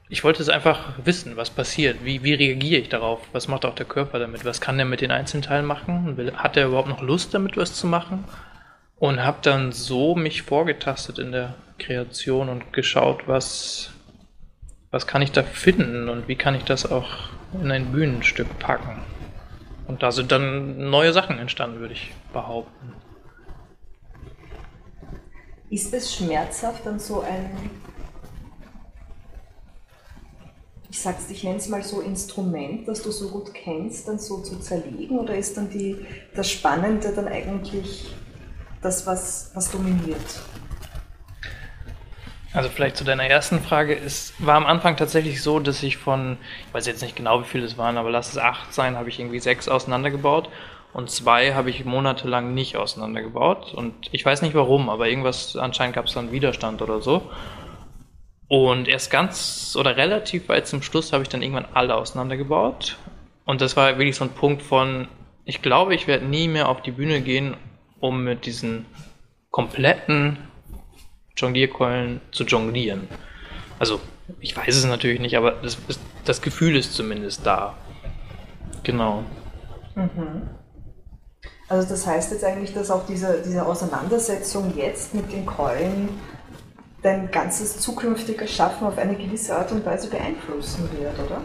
ich 0.08 0.24
wollte 0.24 0.42
es 0.42 0.48
einfach 0.48 0.92
wissen, 1.04 1.36
was 1.36 1.50
passiert. 1.50 2.04
Wie, 2.04 2.22
wie 2.24 2.34
reagiere 2.34 2.80
ich 2.80 2.88
darauf? 2.88 3.20
Was 3.32 3.48
macht 3.48 3.64
auch 3.64 3.74
der 3.74 3.86
Körper 3.86 4.18
damit? 4.18 4.44
Was 4.44 4.60
kann 4.60 4.76
der 4.76 4.86
mit 4.86 5.00
den 5.00 5.10
Einzelteilen 5.10 5.64
machen? 5.64 6.16
Hat 6.36 6.56
er 6.56 6.66
überhaupt 6.66 6.88
noch 6.88 7.02
Lust 7.02 7.32
damit 7.34 7.56
was 7.56 7.72
zu 7.74 7.86
machen? 7.86 8.24
Und 8.96 9.24
habe 9.24 9.38
dann 9.42 9.72
so 9.72 10.14
mich 10.14 10.42
vorgetastet 10.42 11.18
in 11.18 11.32
der 11.32 11.54
Kreation 11.78 12.48
und 12.48 12.72
geschaut, 12.72 13.26
was, 13.26 13.92
was 14.90 15.06
kann 15.06 15.22
ich 15.22 15.32
da 15.32 15.42
finden 15.42 16.08
und 16.08 16.28
wie 16.28 16.36
kann 16.36 16.54
ich 16.54 16.64
das 16.64 16.90
auch 16.90 17.28
in 17.60 17.70
ein 17.70 17.92
Bühnenstück 17.92 18.58
packen. 18.58 19.02
Und 19.86 20.02
da 20.02 20.12
sind 20.12 20.32
dann 20.32 20.90
neue 20.90 21.12
Sachen 21.12 21.38
entstanden, 21.38 21.80
würde 21.80 21.94
ich 21.94 22.12
behaupten. 22.32 23.03
Ist 25.74 25.92
es 25.92 26.14
schmerzhaft, 26.14 26.86
dann 26.86 27.00
so 27.00 27.22
ein 27.22 27.50
ich 30.88 31.00
sag's, 31.00 31.28
ich 31.28 31.42
nenne 31.42 31.56
es 31.56 31.68
mal 31.68 31.82
so 31.82 32.00
Instrument, 32.00 32.86
das 32.86 33.02
du 33.02 33.10
so 33.10 33.28
gut 33.28 33.52
kennst, 33.52 34.06
dann 34.06 34.20
so 34.20 34.40
zu 34.40 34.60
zerlegen? 34.60 35.18
Oder 35.18 35.34
ist 35.34 35.56
dann 35.56 35.68
die, 35.68 36.06
das 36.36 36.48
Spannende 36.48 37.12
dann 37.12 37.26
eigentlich 37.26 38.14
das, 38.82 39.04
was, 39.04 39.50
was 39.54 39.72
dominiert? 39.72 40.20
Also 42.52 42.68
vielleicht 42.68 42.96
zu 42.96 43.02
deiner 43.02 43.24
ersten 43.24 43.58
Frage. 43.58 43.96
Es 43.96 44.32
war 44.38 44.54
am 44.54 44.66
Anfang 44.66 44.96
tatsächlich 44.96 45.42
so, 45.42 45.58
dass 45.58 45.82
ich 45.82 45.96
von, 45.96 46.38
ich 46.68 46.74
weiß 46.74 46.86
jetzt 46.86 47.02
nicht 47.02 47.16
genau, 47.16 47.40
wie 47.40 47.46
viele 47.46 47.64
es 47.64 47.76
waren, 47.76 47.98
aber 47.98 48.12
lass 48.12 48.28
es 48.28 48.38
acht 48.38 48.72
sein, 48.72 48.94
habe 48.94 49.08
ich 49.08 49.18
irgendwie 49.18 49.40
sechs 49.40 49.68
auseinandergebaut 49.68 50.48
und 50.94 51.10
zwei 51.10 51.54
habe 51.54 51.70
ich 51.70 51.84
monatelang 51.84 52.54
nicht 52.54 52.76
auseinandergebaut. 52.76 53.74
Und 53.74 53.94
ich 54.12 54.24
weiß 54.24 54.42
nicht 54.42 54.54
warum, 54.54 54.88
aber 54.88 55.08
irgendwas, 55.08 55.56
anscheinend 55.56 55.96
gab 55.96 56.06
es 56.06 56.14
dann 56.14 56.30
Widerstand 56.30 56.82
oder 56.82 57.02
so. 57.02 57.30
Und 58.46 58.86
erst 58.86 59.10
ganz 59.10 59.76
oder 59.78 59.96
relativ 59.96 60.48
weit 60.48 60.68
zum 60.68 60.82
Schluss 60.82 61.12
habe 61.12 61.24
ich 61.24 61.28
dann 61.28 61.42
irgendwann 61.42 61.66
alle 61.74 61.96
auseinandergebaut. 61.96 62.96
Und 63.44 63.60
das 63.60 63.76
war 63.76 63.98
wirklich 63.98 64.14
so 64.14 64.24
ein 64.24 64.30
Punkt 64.30 64.62
von, 64.62 65.08
ich 65.44 65.62
glaube, 65.62 65.96
ich 65.96 66.06
werde 66.06 66.26
nie 66.26 66.46
mehr 66.46 66.68
auf 66.68 66.80
die 66.80 66.92
Bühne 66.92 67.22
gehen, 67.22 67.56
um 67.98 68.22
mit 68.22 68.46
diesen 68.46 68.86
kompletten 69.50 70.38
Jonglierkeulen 71.36 72.20
zu 72.30 72.44
jonglieren. 72.44 73.08
Also, 73.80 74.00
ich 74.38 74.56
weiß 74.56 74.76
es 74.76 74.84
natürlich 74.84 75.18
nicht, 75.18 75.36
aber 75.36 75.50
das, 75.50 75.76
das 76.24 76.40
Gefühl 76.40 76.76
ist 76.76 76.94
zumindest 76.94 77.44
da. 77.44 77.74
Genau. 78.84 79.24
Mhm. 79.96 80.42
Also 81.68 81.88
das 81.88 82.06
heißt 82.06 82.32
jetzt 82.32 82.44
eigentlich, 82.44 82.74
dass 82.74 82.90
auch 82.90 83.06
diese, 83.06 83.42
diese 83.44 83.64
Auseinandersetzung 83.64 84.74
jetzt 84.76 85.14
mit 85.14 85.32
den 85.32 85.46
Keulen 85.46 86.08
dein 87.02 87.30
ganzes 87.30 87.80
zukünftiges 87.80 88.50
Schaffen 88.50 88.86
auf 88.86 88.98
eine 88.98 89.14
gewisse 89.14 89.56
Art 89.56 89.70
und 89.72 89.84
Weise 89.84 90.08
beeinflussen 90.08 90.88
wird, 90.98 91.18
oder? 91.18 91.40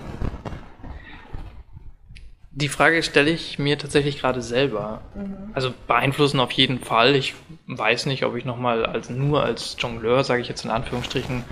Die 2.51 2.67
Frage 2.67 3.03
stelle 3.03 3.29
ich 3.29 3.59
mir 3.59 3.77
tatsächlich 3.77 4.19
gerade 4.19 4.41
selber. 4.41 5.01
Mhm. 5.15 5.51
Also 5.53 5.73
beeinflussen 5.88 6.39
auf 6.39 6.51
jeden 6.51 6.79
Fall. 6.79 7.15
Ich 7.15 7.35
weiß 7.67 8.05
nicht, 8.05 8.25
ob 8.25 8.35
ich 8.35 8.43
nochmal 8.43 8.85
als, 8.85 9.09
nur 9.09 9.43
als 9.43 9.77
Jongleur, 9.79 10.23
sage 10.23 10.41
ich 10.41 10.49
jetzt 10.49 10.65
in 10.65 10.71
Anführungsstrichen, 10.71 11.43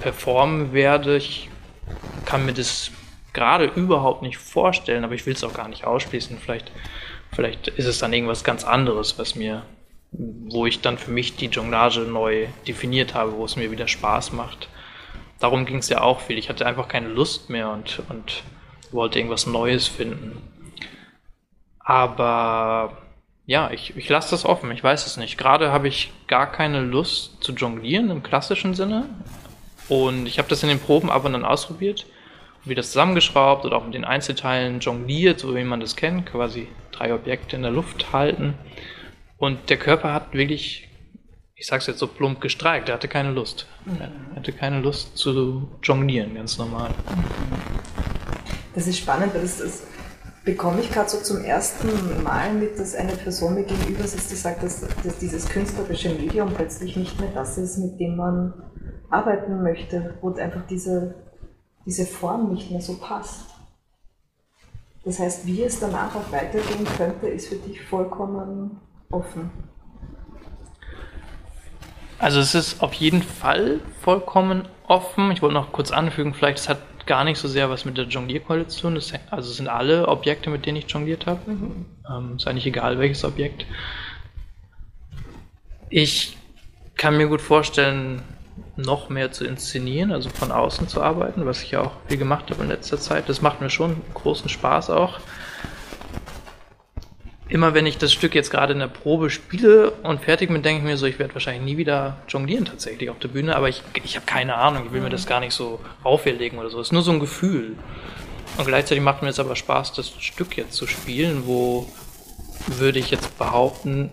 performen 0.00 0.72
werde. 0.72 1.16
Ich 1.16 1.50
kann 2.24 2.46
mir 2.46 2.52
das 2.52 2.90
gerade 3.32 3.66
überhaupt 3.66 4.22
nicht 4.22 4.38
vorstellen, 4.38 5.04
aber 5.04 5.14
ich 5.14 5.26
will 5.26 5.34
es 5.34 5.44
auch 5.44 5.54
gar 5.54 5.68
nicht 5.68 5.84
ausschließen. 5.84 6.38
Vielleicht, 6.38 6.72
vielleicht 7.32 7.68
ist 7.68 7.86
es 7.86 7.98
dann 7.98 8.12
irgendwas 8.12 8.44
ganz 8.44 8.64
anderes, 8.64 9.18
was 9.18 9.34
mir, 9.34 9.62
wo 10.12 10.66
ich 10.66 10.80
dann 10.80 10.98
für 10.98 11.10
mich 11.10 11.36
die 11.36 11.46
Jonglage 11.46 12.00
neu 12.00 12.48
definiert 12.66 13.14
habe, 13.14 13.32
wo 13.32 13.44
es 13.44 13.56
mir 13.56 13.70
wieder 13.70 13.88
Spaß 13.88 14.32
macht. 14.32 14.68
Darum 15.38 15.64
ging 15.64 15.78
es 15.78 15.88
ja 15.88 16.02
auch 16.02 16.20
viel. 16.20 16.38
Ich 16.38 16.48
hatte 16.48 16.66
einfach 16.66 16.88
keine 16.88 17.08
Lust 17.08 17.48
mehr 17.48 17.70
und, 17.70 18.02
und 18.08 18.42
wollte 18.92 19.18
irgendwas 19.18 19.46
Neues 19.46 19.88
finden. 19.88 20.42
Aber 21.78 22.98
ja, 23.46 23.70
ich, 23.70 23.96
ich 23.96 24.08
lasse 24.08 24.30
das 24.30 24.44
offen, 24.44 24.70
ich 24.70 24.84
weiß 24.84 25.06
es 25.06 25.16
nicht. 25.16 25.38
Gerade 25.38 25.72
habe 25.72 25.88
ich 25.88 26.12
gar 26.28 26.50
keine 26.50 26.80
Lust 26.82 27.42
zu 27.42 27.52
jonglieren 27.52 28.10
im 28.10 28.22
klassischen 28.22 28.74
Sinne. 28.74 29.06
Und 29.88 30.26
ich 30.26 30.38
habe 30.38 30.48
das 30.48 30.62
in 30.62 30.68
den 30.68 30.78
Proben 30.78 31.10
aber 31.10 31.30
dann 31.30 31.44
ausprobiert 31.44 32.06
wie 32.64 32.74
das 32.74 32.88
zusammengeschraubt 32.88 33.64
oder 33.64 33.76
auch 33.76 33.84
mit 33.84 33.94
den 33.94 34.04
Einzelteilen 34.04 34.80
jongliert, 34.80 35.40
so 35.40 35.54
wie 35.54 35.64
man 35.64 35.80
das 35.80 35.96
kennt, 35.96 36.26
quasi 36.26 36.68
drei 36.92 37.14
Objekte 37.14 37.56
in 37.56 37.62
der 37.62 37.70
Luft 37.70 38.12
halten. 38.12 38.54
Und 39.38 39.70
der 39.70 39.78
Körper 39.78 40.12
hat 40.12 40.34
wirklich, 40.34 40.88
ich 41.54 41.66
sag's 41.66 41.86
jetzt 41.86 41.98
so 41.98 42.06
plump, 42.06 42.40
gestreikt. 42.40 42.88
Er 42.88 42.96
hatte 42.96 43.08
keine 43.08 43.30
Lust. 43.30 43.66
Er 43.98 44.36
hatte 44.36 44.52
keine 44.52 44.80
Lust 44.80 45.16
zu 45.16 45.68
jonglieren, 45.82 46.34
ganz 46.34 46.58
normal. 46.58 46.90
Das 48.74 48.86
ist 48.86 48.98
spannend, 48.98 49.34
das, 49.34 49.58
das 49.58 49.82
bekomme 50.44 50.80
ich 50.80 50.90
gerade 50.90 51.08
so 51.08 51.18
zum 51.18 51.42
ersten 51.42 52.22
Mal 52.22 52.52
mit, 52.52 52.78
dass 52.78 52.94
eine 52.94 53.12
Person 53.12 53.54
mir 53.54 53.64
gegenüber 53.64 54.04
sitzt, 54.06 54.30
die 54.30 54.36
sagt, 54.36 54.62
dass, 54.62 54.80
dass 54.80 55.18
dieses 55.18 55.48
künstlerische 55.48 56.10
Medium 56.10 56.52
plötzlich 56.52 56.96
nicht 56.96 57.18
mehr 57.20 57.30
das 57.34 57.56
ist, 57.58 57.78
mit 57.78 57.98
dem 57.98 58.16
man 58.16 58.52
arbeiten 59.10 59.62
möchte, 59.62 60.18
wo 60.20 60.32
einfach 60.34 60.66
diese 60.68 61.14
diese 61.86 62.06
Form 62.06 62.52
nicht 62.52 62.70
mehr 62.70 62.80
so 62.80 62.96
passt. 62.98 63.46
Das 65.04 65.18
heißt, 65.18 65.46
wie 65.46 65.62
es 65.62 65.80
danach 65.80 66.14
auch 66.14 66.30
weitergehen 66.30 66.86
könnte, 66.96 67.28
ist 67.28 67.48
für 67.48 67.56
dich 67.56 67.80
vollkommen 67.80 68.80
offen. 69.10 69.50
Also 72.18 72.38
es 72.40 72.54
ist 72.54 72.82
auf 72.82 72.92
jeden 72.92 73.22
Fall 73.22 73.80
vollkommen 74.02 74.68
offen. 74.86 75.30
Ich 75.32 75.40
wollte 75.40 75.54
noch 75.54 75.72
kurz 75.72 75.90
anfügen, 75.90 76.34
vielleicht 76.34 76.58
es 76.58 76.68
hat 76.68 76.78
gar 77.06 77.24
nicht 77.24 77.38
so 77.38 77.48
sehr 77.48 77.70
was 77.70 77.86
mit 77.86 77.96
der 77.96 78.04
Jonglierkeule 78.04 78.68
zu 78.68 78.82
tun. 78.82 79.00
also 79.30 79.50
es 79.50 79.56
sind 79.56 79.68
alle 79.68 80.06
Objekte, 80.06 80.50
mit 80.50 80.66
denen 80.66 80.76
ich 80.76 80.90
jongliert 80.90 81.26
habe. 81.26 81.50
Mhm. 81.50 81.86
Ähm, 82.08 82.36
ist 82.36 82.46
eigentlich 82.46 82.66
egal, 82.66 82.98
welches 82.98 83.24
Objekt. 83.24 83.64
Ich 85.88 86.36
kann 86.96 87.16
mir 87.16 87.26
gut 87.26 87.40
vorstellen, 87.40 88.22
noch 88.80 89.08
mehr 89.08 89.32
zu 89.32 89.44
inszenieren, 89.44 90.12
also 90.12 90.28
von 90.30 90.52
außen 90.52 90.88
zu 90.88 91.02
arbeiten, 91.02 91.46
was 91.46 91.62
ich 91.62 91.72
ja 91.72 91.80
auch 91.82 91.92
viel 92.08 92.18
gemacht 92.18 92.50
habe 92.50 92.62
in 92.62 92.68
letzter 92.68 92.98
Zeit. 92.98 93.28
Das 93.28 93.42
macht 93.42 93.60
mir 93.60 93.70
schon 93.70 94.00
großen 94.14 94.48
Spaß 94.48 94.90
auch. 94.90 95.20
Immer 97.48 97.74
wenn 97.74 97.84
ich 97.84 97.98
das 97.98 98.12
Stück 98.12 98.36
jetzt 98.36 98.50
gerade 98.50 98.74
in 98.74 98.78
der 98.78 98.86
Probe 98.86 99.28
spiele 99.28 99.90
und 100.04 100.20
fertig 100.20 100.50
bin, 100.50 100.62
denke 100.62 100.82
ich 100.82 100.84
mir 100.84 100.96
so, 100.96 101.06
ich 101.06 101.18
werde 101.18 101.34
wahrscheinlich 101.34 101.64
nie 101.64 101.76
wieder 101.76 102.18
jonglieren 102.28 102.64
tatsächlich 102.64 103.10
auf 103.10 103.18
der 103.18 103.26
Bühne, 103.26 103.56
aber 103.56 103.68
ich, 103.68 103.82
ich 104.04 104.14
habe 104.14 104.24
keine 104.24 104.54
Ahnung, 104.54 104.86
ich 104.86 104.92
will 104.92 105.00
mir 105.00 105.10
das 105.10 105.26
gar 105.26 105.40
nicht 105.40 105.52
so 105.52 105.80
auferlegen 106.04 106.60
oder 106.60 106.70
so. 106.70 106.80
Es 106.80 106.88
ist 106.88 106.92
nur 106.92 107.02
so 107.02 107.10
ein 107.10 107.18
Gefühl. 107.18 107.76
Und 108.56 108.66
gleichzeitig 108.66 109.02
macht 109.02 109.22
mir 109.22 109.30
es 109.30 109.40
aber 109.40 109.56
Spaß, 109.56 109.94
das 109.94 110.12
Stück 110.20 110.56
jetzt 110.56 110.74
zu 110.74 110.86
spielen, 110.86 111.42
wo 111.46 111.88
würde 112.66 113.00
ich 113.00 113.10
jetzt 113.10 113.36
behaupten, 113.36 114.10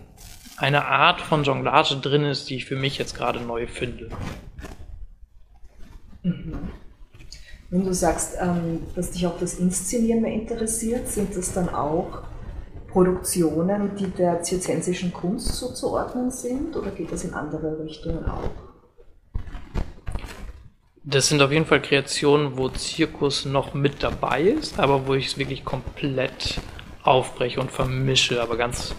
eine 0.58 0.86
Art 0.86 1.20
von 1.20 1.44
Jonglage 1.44 1.96
drin 1.96 2.24
ist, 2.24 2.50
die 2.50 2.56
ich 2.56 2.64
für 2.64 2.76
mich 2.76 2.98
jetzt 2.98 3.16
gerade 3.16 3.40
neu 3.40 3.66
finde. 3.66 4.08
Mhm. 6.22 6.70
Wenn 7.70 7.84
du 7.84 7.92
sagst, 7.92 8.36
ähm, 8.40 8.80
dass 8.94 9.10
dich 9.10 9.26
auch 9.26 9.38
das 9.38 9.54
Inszenieren 9.54 10.22
mehr 10.22 10.32
interessiert, 10.32 11.08
sind 11.08 11.36
das 11.36 11.52
dann 11.52 11.68
auch 11.68 12.22
Produktionen, 12.88 13.94
die 13.96 14.08
der 14.08 14.42
zirzensischen 14.42 15.12
Kunst 15.12 15.54
zuzuordnen 15.56 16.30
sind 16.30 16.74
oder 16.76 16.90
geht 16.90 17.12
das 17.12 17.24
in 17.24 17.34
andere 17.34 17.78
Richtungen 17.84 18.24
auch? 18.24 18.50
Das 21.04 21.28
sind 21.28 21.40
auf 21.40 21.52
jeden 21.52 21.66
Fall 21.66 21.80
Kreationen, 21.80 22.56
wo 22.56 22.68
Zirkus 22.70 23.44
noch 23.44 23.74
mit 23.74 24.02
dabei 24.02 24.42
ist, 24.42 24.78
aber 24.78 25.06
wo 25.06 25.14
ich 25.14 25.28
es 25.28 25.38
wirklich 25.38 25.64
komplett 25.64 26.60
aufbreche 27.02 27.60
und 27.60 27.70
vermische, 27.70 28.42
aber 28.42 28.56
ganz, 28.56 28.94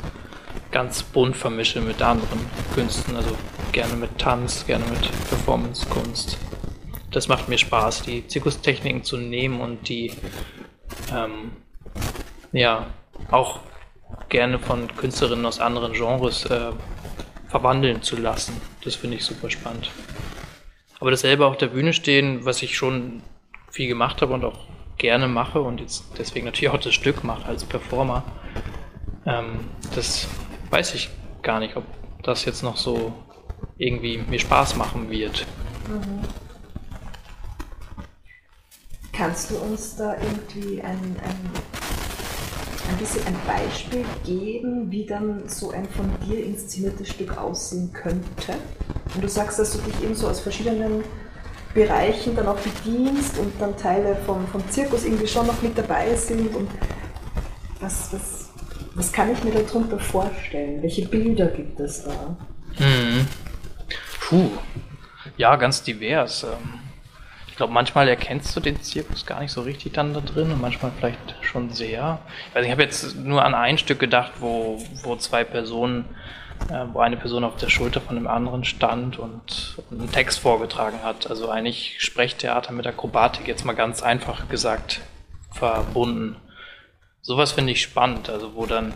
ganz 0.71 1.03
bunt 1.03 1.35
vermische 1.35 1.81
mit 1.81 2.01
anderen 2.01 2.39
Künsten. 2.73 3.15
Also 3.15 3.35
gerne 3.71 3.95
mit 3.95 4.17
Tanz, 4.17 4.65
gerne 4.65 4.85
mit 4.85 5.01
Performance-Kunst 5.29 6.37
das 7.11 7.27
macht 7.27 7.49
mir 7.49 7.57
Spaß, 7.57 8.03
die 8.03 8.27
Zirkustechniken 8.27 9.03
zu 9.03 9.17
nehmen 9.17 9.61
und 9.61 9.89
die 9.89 10.11
ähm, 11.13 11.51
ja 12.51 12.87
auch 13.31 13.59
gerne 14.29 14.59
von 14.59 14.87
Künstlerinnen 14.95 15.45
aus 15.45 15.59
anderen 15.59 15.93
Genres 15.93 16.45
äh, 16.45 16.71
verwandeln 17.47 18.01
zu 18.01 18.17
lassen. 18.17 18.59
Das 18.83 18.95
finde 18.95 19.17
ich 19.17 19.25
super 19.25 19.49
spannend. 19.49 19.89
Aber 20.99 21.11
das 21.11 21.21
selber 21.21 21.47
auf 21.47 21.57
der 21.57 21.67
Bühne 21.67 21.93
stehen, 21.93 22.45
was 22.45 22.61
ich 22.61 22.77
schon 22.77 23.23
viel 23.71 23.87
gemacht 23.87 24.21
habe 24.21 24.33
und 24.33 24.43
auch 24.43 24.67
gerne 24.97 25.27
mache 25.27 25.61
und 25.61 25.79
jetzt 25.79 26.05
deswegen 26.17 26.45
natürlich 26.45 26.73
auch 26.73 26.79
das 26.79 26.93
Stück 26.93 27.23
mache 27.23 27.45
als 27.45 27.63
Performer, 27.63 28.23
ähm, 29.25 29.59
das 29.95 30.27
weiß 30.69 30.93
ich 30.95 31.09
gar 31.41 31.59
nicht, 31.59 31.75
ob 31.75 31.83
das 32.23 32.45
jetzt 32.45 32.63
noch 32.63 32.77
so 32.77 33.13
irgendwie 33.77 34.17
mir 34.17 34.39
Spaß 34.39 34.75
machen 34.75 35.09
wird. 35.09 35.45
Mhm. 35.87 36.21
Kannst 39.11 39.51
du 39.51 39.57
uns 39.57 39.97
da 39.97 40.15
irgendwie 40.15 40.81
ein, 40.81 40.93
ein, 40.93 41.51
ein 42.89 42.97
bisschen 42.97 43.25
ein 43.25 43.35
Beispiel 43.45 44.05
geben, 44.23 44.89
wie 44.91 45.05
dann 45.05 45.47
so 45.49 45.71
ein 45.71 45.87
von 45.89 46.09
dir 46.25 46.45
inszeniertes 46.45 47.09
Stück 47.09 47.37
aussehen 47.37 47.91
könnte? 47.91 48.55
Und 49.13 49.23
du 49.23 49.27
sagst, 49.27 49.59
dass 49.59 49.73
du 49.73 49.79
dich 49.79 50.03
eben 50.03 50.15
so 50.15 50.27
aus 50.27 50.39
verschiedenen 50.39 51.03
Bereichen 51.73 52.35
dann 52.35 52.47
auch 52.47 52.59
bedienst 52.59 53.37
und 53.37 53.51
dann 53.59 53.75
Teile 53.77 54.15
vom, 54.25 54.47
vom 54.47 54.67
Zirkus 54.69 55.05
irgendwie 55.05 55.27
schon 55.27 55.47
noch 55.47 55.61
mit 55.61 55.77
dabei 55.77 56.15
sind. 56.15 56.55
Und 56.55 56.69
was, 57.79 58.13
was, 58.13 58.48
was 58.99 59.11
kann 59.11 59.31
ich 59.31 59.43
mir 59.43 59.51
darunter 59.51 59.97
vorstellen? 59.99 60.81
Welche 60.81 61.07
Bilder 61.07 61.47
gibt 61.47 61.79
es 61.79 62.03
da? 62.03 62.37
Hm. 62.77 63.27
Puh. 64.19 64.49
Ja, 65.37 65.55
ganz 65.55 65.81
divers. 65.81 66.43
Ähm 66.43 66.79
glaube, 67.59 67.73
manchmal 67.73 68.07
erkennst 68.07 68.55
du 68.55 68.61
den 68.61 68.81
Zirkus 68.81 69.25
gar 69.25 69.41
nicht 69.41 69.51
so 69.51 69.61
richtig 69.61 69.91
dann 69.91 70.13
da 70.13 70.21
drin 70.21 70.49
und 70.49 70.61
manchmal 70.61 70.93
vielleicht 70.97 71.19
schon 71.41 71.71
sehr. 71.71 72.19
Ich 72.47 72.55
weiß, 72.55 72.65
ich 72.65 72.71
habe 72.71 72.83
jetzt 72.83 73.17
nur 73.17 73.43
an 73.43 73.53
ein 73.53 73.77
Stück 73.77 73.99
gedacht, 73.99 74.31
wo, 74.39 74.81
wo 75.03 75.17
zwei 75.17 75.43
Personen, 75.43 76.05
äh, 76.69 76.85
wo 76.93 76.99
eine 76.99 77.17
Person 77.17 77.43
auf 77.43 77.57
der 77.57 77.67
Schulter 77.67 77.99
von 77.99 78.15
dem 78.15 78.27
anderen 78.27 78.63
stand 78.63 79.19
und, 79.19 79.77
und 79.89 79.99
einen 79.99 80.09
Text 80.09 80.39
vorgetragen 80.39 81.03
hat. 81.03 81.29
Also 81.29 81.49
eigentlich 81.49 81.97
Sprechtheater 81.99 82.71
mit 82.71 82.87
Akrobatik, 82.87 83.45
jetzt 83.45 83.65
mal 83.65 83.75
ganz 83.75 84.01
einfach 84.01 84.47
gesagt, 84.47 85.01
verbunden. 85.51 86.37
Sowas 87.29 87.51
finde 87.51 87.73
ich 87.73 87.83
spannend, 87.83 88.27
also 88.27 88.55
wo 88.55 88.65
dann 88.65 88.91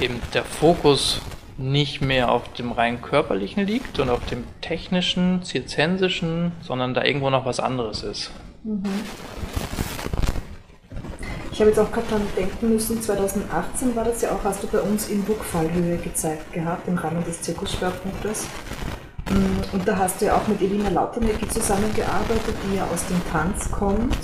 eben 0.00 0.22
der 0.34 0.44
Fokus 0.44 1.20
nicht 1.58 2.00
mehr 2.00 2.30
auf 2.30 2.52
dem 2.52 2.70
rein 2.70 3.02
körperlichen 3.02 3.66
liegt 3.66 3.98
und 3.98 4.08
auf 4.08 4.24
dem 4.26 4.44
technischen, 4.60 5.42
zirzensischen, 5.42 6.52
sondern 6.62 6.94
da 6.94 7.02
irgendwo 7.02 7.28
noch 7.28 7.46
was 7.46 7.58
anderes 7.58 8.04
ist. 8.04 8.30
Mhm. 8.62 8.84
Ich 11.50 11.58
habe 11.58 11.70
jetzt 11.70 11.80
auch 11.80 11.90
gerade 11.90 12.06
dran 12.06 12.22
denken 12.36 12.68
müssen, 12.68 13.02
2018 13.02 13.96
war 13.96 14.04
das 14.04 14.22
ja 14.22 14.30
auch, 14.30 14.44
hast 14.44 14.62
du 14.62 14.68
bei 14.68 14.80
uns 14.80 15.08
in 15.08 15.24
Burgfallhöhe 15.24 15.96
gezeigt 15.96 16.52
gehabt, 16.52 16.86
im 16.86 16.98
Rahmen 16.98 17.24
des 17.24 17.42
Zirkusschwerpunktes. 17.42 18.46
Mm, 19.28 19.74
und 19.74 19.88
da 19.88 19.96
hast 19.96 20.20
du 20.20 20.26
ja 20.26 20.36
auch 20.36 20.46
mit 20.46 20.62
Elina 20.62 20.88
Lautenecki 20.88 21.48
zusammengearbeitet, 21.48 22.54
die 22.70 22.76
ja 22.76 22.86
aus 22.94 23.04
dem 23.06 23.20
Tanz 23.32 23.68
kommt. 23.72 24.16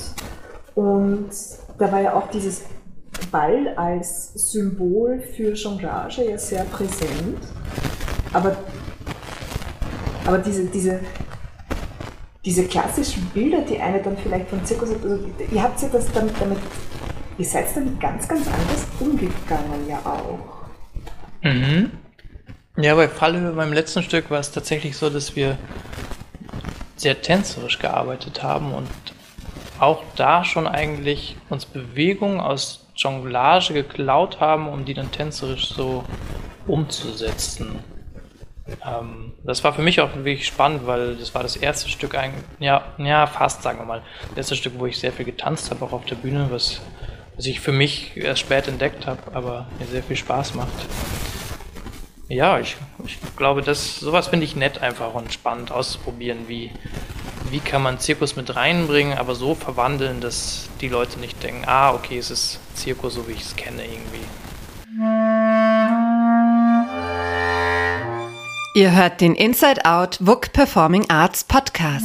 Und 0.77 1.31
da 1.77 1.91
war 1.91 2.01
ja 2.01 2.15
auch 2.15 2.31
dieses 2.31 2.63
Ball 3.31 3.75
als 3.77 4.33
Symbol 4.35 5.21
für 5.21 5.53
Jonglage 5.53 6.31
ja 6.31 6.39
sehr 6.39 6.65
präsent. 6.65 7.39
Aber, 8.33 8.57
aber 10.27 10.39
diese, 10.39 10.67
diese, 10.67 11.01
diese 12.45 12.65
klassischen 12.65 13.25
Bilder, 13.35 13.63
die 13.63 13.81
eine 13.81 14.03
dann 14.03 14.17
vielleicht 14.17 14.49
vom 14.49 14.65
Zirkus 14.65 14.91
hat, 14.91 15.03
also 15.03 15.25
ihr 15.51 15.63
habt 15.63 15.81
ja 15.83 15.89
das 15.89 16.11
dann 16.13 16.31
damit, 16.39 16.59
ihr 17.39 17.45
seid 17.45 17.67
damit 17.75 18.01
ganz, 18.01 18.29
ganz 18.29 18.47
anders 18.47 18.87
umgegangen 19.01 19.89
ja 19.89 19.99
auch. 20.05 20.67
Mhm. 21.43 21.91
Ja, 22.79 22.95
bei 22.95 23.09
Falle, 23.09 23.53
beim 23.53 23.73
letzten 23.73 24.03
Stück 24.03 24.31
war 24.31 24.41
es 24.41 24.53
tatsächlich 24.53 24.97
so, 24.97 25.09
dass 25.09 25.35
wir 25.35 25.57
sehr 26.97 27.21
tänzerisch 27.23 27.79
gearbeitet 27.79 28.43
haben 28.43 28.75
und 28.75 28.89
auch 29.79 30.03
da 30.17 30.45
schon 30.45 30.67
eigentlich 30.67 31.37
uns 31.49 31.67
Bewegungen 31.67 32.41
aus 32.41 32.86
Jonglage 32.97 33.75
geklaut 33.75 34.41
haben, 34.41 34.69
um 34.69 34.85
die 34.85 34.95
dann 34.95 35.11
tänzerisch 35.11 35.69
so 35.69 36.05
umzusetzen. 36.67 37.79
Ähm, 38.85 39.33
das 39.45 39.63
war 39.63 39.73
für 39.73 39.83
mich 39.83 40.01
auch 40.01 40.15
wirklich 40.17 40.47
spannend, 40.47 40.87
weil 40.87 41.17
das 41.17 41.35
war 41.35 41.43
das 41.43 41.57
erste 41.57 41.89
Stück 41.89 42.17
eigentlich, 42.17 42.43
ja, 42.59 42.83
ja, 42.99 43.27
fast 43.27 43.63
sagen 43.63 43.79
wir 43.79 43.85
mal, 43.85 44.03
das 44.31 44.39
erste 44.39 44.57
Stück, 44.57 44.79
wo 44.79 44.87
ich 44.87 44.99
sehr 44.99 45.13
viel 45.13 45.25
getanzt 45.25 45.71
habe, 45.71 45.85
auch 45.85 45.93
auf 45.93 46.05
der 46.07 46.17
Bühne, 46.17 46.49
was, 46.51 46.81
was 47.37 47.47
ich 47.47 47.61
für 47.61 47.73
mich 47.73 48.17
erst 48.17 48.41
spät 48.41 48.67
entdeckt 48.67 49.07
habe, 49.07 49.21
aber 49.35 49.67
mir 49.79 49.87
sehr 49.87 50.03
viel 50.03 50.17
Spaß 50.17 50.55
macht. 50.55 50.87
Ja, 52.29 52.59
ich, 52.59 52.77
ich 53.05 53.19
glaube, 53.37 53.63
das, 53.63 54.01
sowas 54.01 54.27
finde 54.27 54.47
ich 54.47 54.57
nett 54.57 54.83
einfach 54.83 55.15
und 55.15 55.33
spannend 55.33 55.71
auszuprobieren, 55.71 56.49
wie, 56.49 56.73
wie 57.51 57.61
kann 57.61 57.83
man 57.83 57.99
Zirkus 57.99 58.37
mit 58.37 58.55
reinbringen, 58.57 59.17
aber 59.17 59.35
so 59.35 59.55
verwandeln, 59.55 60.21
dass 60.21 60.69
die 60.81 60.89
Leute 60.89 61.21
nicht 61.21 61.43
denken, 61.43 61.65
ah, 61.67 61.93
okay, 61.93 62.19
es 62.19 62.31
ist 62.31 62.59
Zirkus, 62.75 63.15
so 63.15 63.29
wie 63.29 63.33
ich 63.33 63.43
es 63.43 63.57
kenne 63.57 63.83
irgendwie. 63.85 64.25
Ihr 68.75 68.93
hört 68.93 69.21
den 69.21 69.35
Inside 69.35 69.85
Out 69.85 70.19
WUK 70.21 70.53
Performing 70.53 71.09
Arts 71.09 71.45
Podcast. 71.45 72.05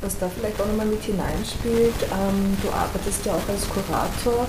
Was 0.00 0.18
da 0.18 0.28
vielleicht 0.28 0.60
auch 0.60 0.66
nochmal 0.66 0.86
mit 0.86 1.02
hineinspielt, 1.02 1.94
ähm, 2.10 2.56
du 2.62 2.70
arbeitest 2.70 3.26
ja 3.26 3.34
auch 3.34 3.48
als 3.48 3.68
Kurator 3.68 4.48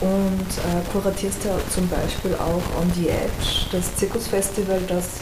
und 0.00 0.46
äh, 0.58 0.92
kuratierst 0.92 1.44
ja 1.44 1.56
zum 1.74 1.88
Beispiel 1.88 2.34
auch 2.34 2.62
On 2.80 2.92
the 2.94 3.08
Edge, 3.08 3.66
das 3.72 3.96
Zirkusfestival, 3.96 4.80
das, 4.86 5.20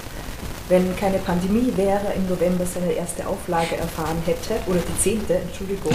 wenn 0.72 0.96
keine 0.96 1.18
Pandemie 1.18 1.70
wäre, 1.76 2.14
im 2.16 2.26
November 2.30 2.64
seine 2.64 2.92
erste 2.92 3.26
Auflage 3.26 3.76
erfahren 3.76 4.16
hätte, 4.24 4.54
oder 4.66 4.80
die 4.80 5.02
zehnte, 5.02 5.35
Entschuldigung. 5.35 5.94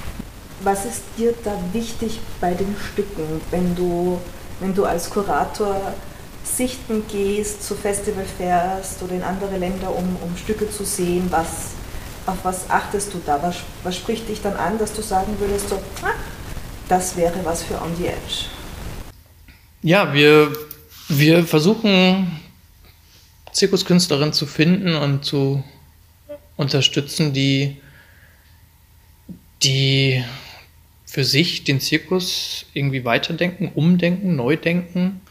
Was 0.62 0.86
ist 0.86 1.02
dir 1.18 1.34
da 1.44 1.52
wichtig 1.74 2.18
bei 2.40 2.54
den 2.54 2.74
Stücken, 2.92 3.42
wenn 3.50 3.76
du 3.76 4.18
wenn 4.60 4.74
du 4.74 4.86
als 4.86 5.10
Kurator 5.10 5.92
sichten 6.42 7.02
gehst, 7.10 7.62
zu 7.62 7.74
Festival 7.74 8.24
fährst 8.24 9.02
oder 9.02 9.12
in 9.12 9.22
andere 9.22 9.58
Länder, 9.58 9.94
um, 9.94 10.16
um 10.22 10.34
Stücke 10.36 10.70
zu 10.70 10.82
sehen, 10.84 11.26
was, 11.30 11.72
auf 12.24 12.38
was 12.42 12.70
achtest 12.70 13.12
du 13.12 13.20
da? 13.26 13.42
Was, 13.42 13.56
was 13.82 13.96
spricht 13.96 14.28
dich 14.30 14.40
dann 14.40 14.56
an, 14.56 14.78
dass 14.78 14.94
du 14.94 15.02
sagen 15.02 15.36
würdest, 15.38 15.68
so, 15.68 15.76
ah, 16.02 16.14
das 16.88 17.16
wäre 17.16 17.34
was 17.44 17.64
für 17.64 17.74
On 17.74 17.94
the 17.98 18.06
Edge? 18.06 18.46
Ja, 19.82 20.12
wir, 20.14 20.52
wir 21.08 21.44
versuchen 21.44 22.40
Zirkuskünstlerinnen 23.56 24.34
zu 24.34 24.44
finden 24.44 24.94
und 24.96 25.24
zu 25.24 25.64
unterstützen, 26.58 27.32
die, 27.32 27.76
die 29.62 30.22
für 31.06 31.24
sich 31.24 31.64
den 31.64 31.80
Zirkus 31.80 32.66
irgendwie 32.74 33.06
weiterdenken, 33.06 33.72
umdenken, 33.74 34.36
neu 34.36 34.56
denken 34.56 35.22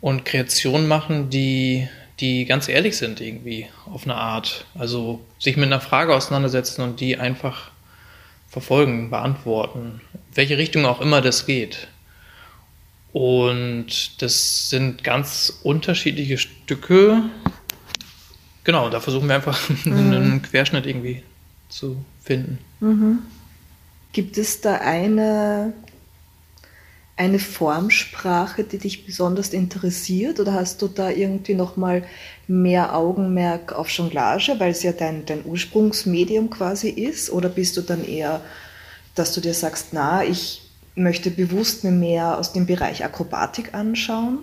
und 0.00 0.24
Kreationen 0.24 0.88
machen, 0.88 1.28
die, 1.28 1.88
die 2.20 2.46
ganz 2.46 2.70
ehrlich 2.70 2.96
sind 2.96 3.20
irgendwie 3.20 3.66
auf 3.84 4.04
eine 4.04 4.14
Art. 4.14 4.64
Also 4.74 5.20
sich 5.38 5.58
mit 5.58 5.66
einer 5.66 5.82
Frage 5.82 6.14
auseinandersetzen 6.14 6.80
und 6.80 7.00
die 7.00 7.18
einfach 7.18 7.70
verfolgen, 8.48 9.10
beantworten, 9.10 10.00
welche 10.32 10.56
Richtung 10.56 10.86
auch 10.86 11.02
immer 11.02 11.20
das 11.20 11.44
geht. 11.44 11.88
Und 13.14 14.20
das 14.22 14.70
sind 14.70 15.04
ganz 15.04 15.60
unterschiedliche 15.62 16.36
Stücke. 16.36 17.22
Genau, 18.64 18.90
da 18.90 18.98
versuchen 18.98 19.28
wir 19.28 19.36
einfach 19.36 19.56
mhm. 19.84 19.92
einen 19.92 20.42
Querschnitt 20.42 20.84
irgendwie 20.84 21.22
zu 21.68 22.04
finden. 22.20 22.58
Mhm. 22.80 23.20
Gibt 24.12 24.36
es 24.36 24.60
da 24.62 24.78
eine, 24.78 25.74
eine 27.16 27.38
Formsprache, 27.38 28.64
die 28.64 28.78
dich 28.78 29.06
besonders 29.06 29.50
interessiert 29.50 30.40
oder 30.40 30.54
hast 30.54 30.82
du 30.82 30.88
da 30.88 31.08
irgendwie 31.08 31.54
nochmal 31.54 32.02
mehr 32.48 32.96
Augenmerk 32.96 33.74
auf 33.74 33.90
Jonglage, 33.90 34.56
weil 34.58 34.72
es 34.72 34.82
ja 34.82 34.90
dein, 34.90 35.24
dein 35.24 35.44
Ursprungsmedium 35.44 36.50
quasi 36.50 36.88
ist? 36.88 37.30
Oder 37.30 37.48
bist 37.48 37.76
du 37.76 37.82
dann 37.82 38.04
eher, 38.04 38.40
dass 39.14 39.32
du 39.32 39.40
dir 39.40 39.54
sagst, 39.54 39.90
na, 39.92 40.24
ich 40.24 40.63
möchte 40.94 41.30
bewusst 41.30 41.84
mir 41.84 41.90
mehr 41.90 42.38
aus 42.38 42.52
dem 42.52 42.66
Bereich 42.66 43.04
Akrobatik 43.04 43.74
anschauen? 43.74 44.38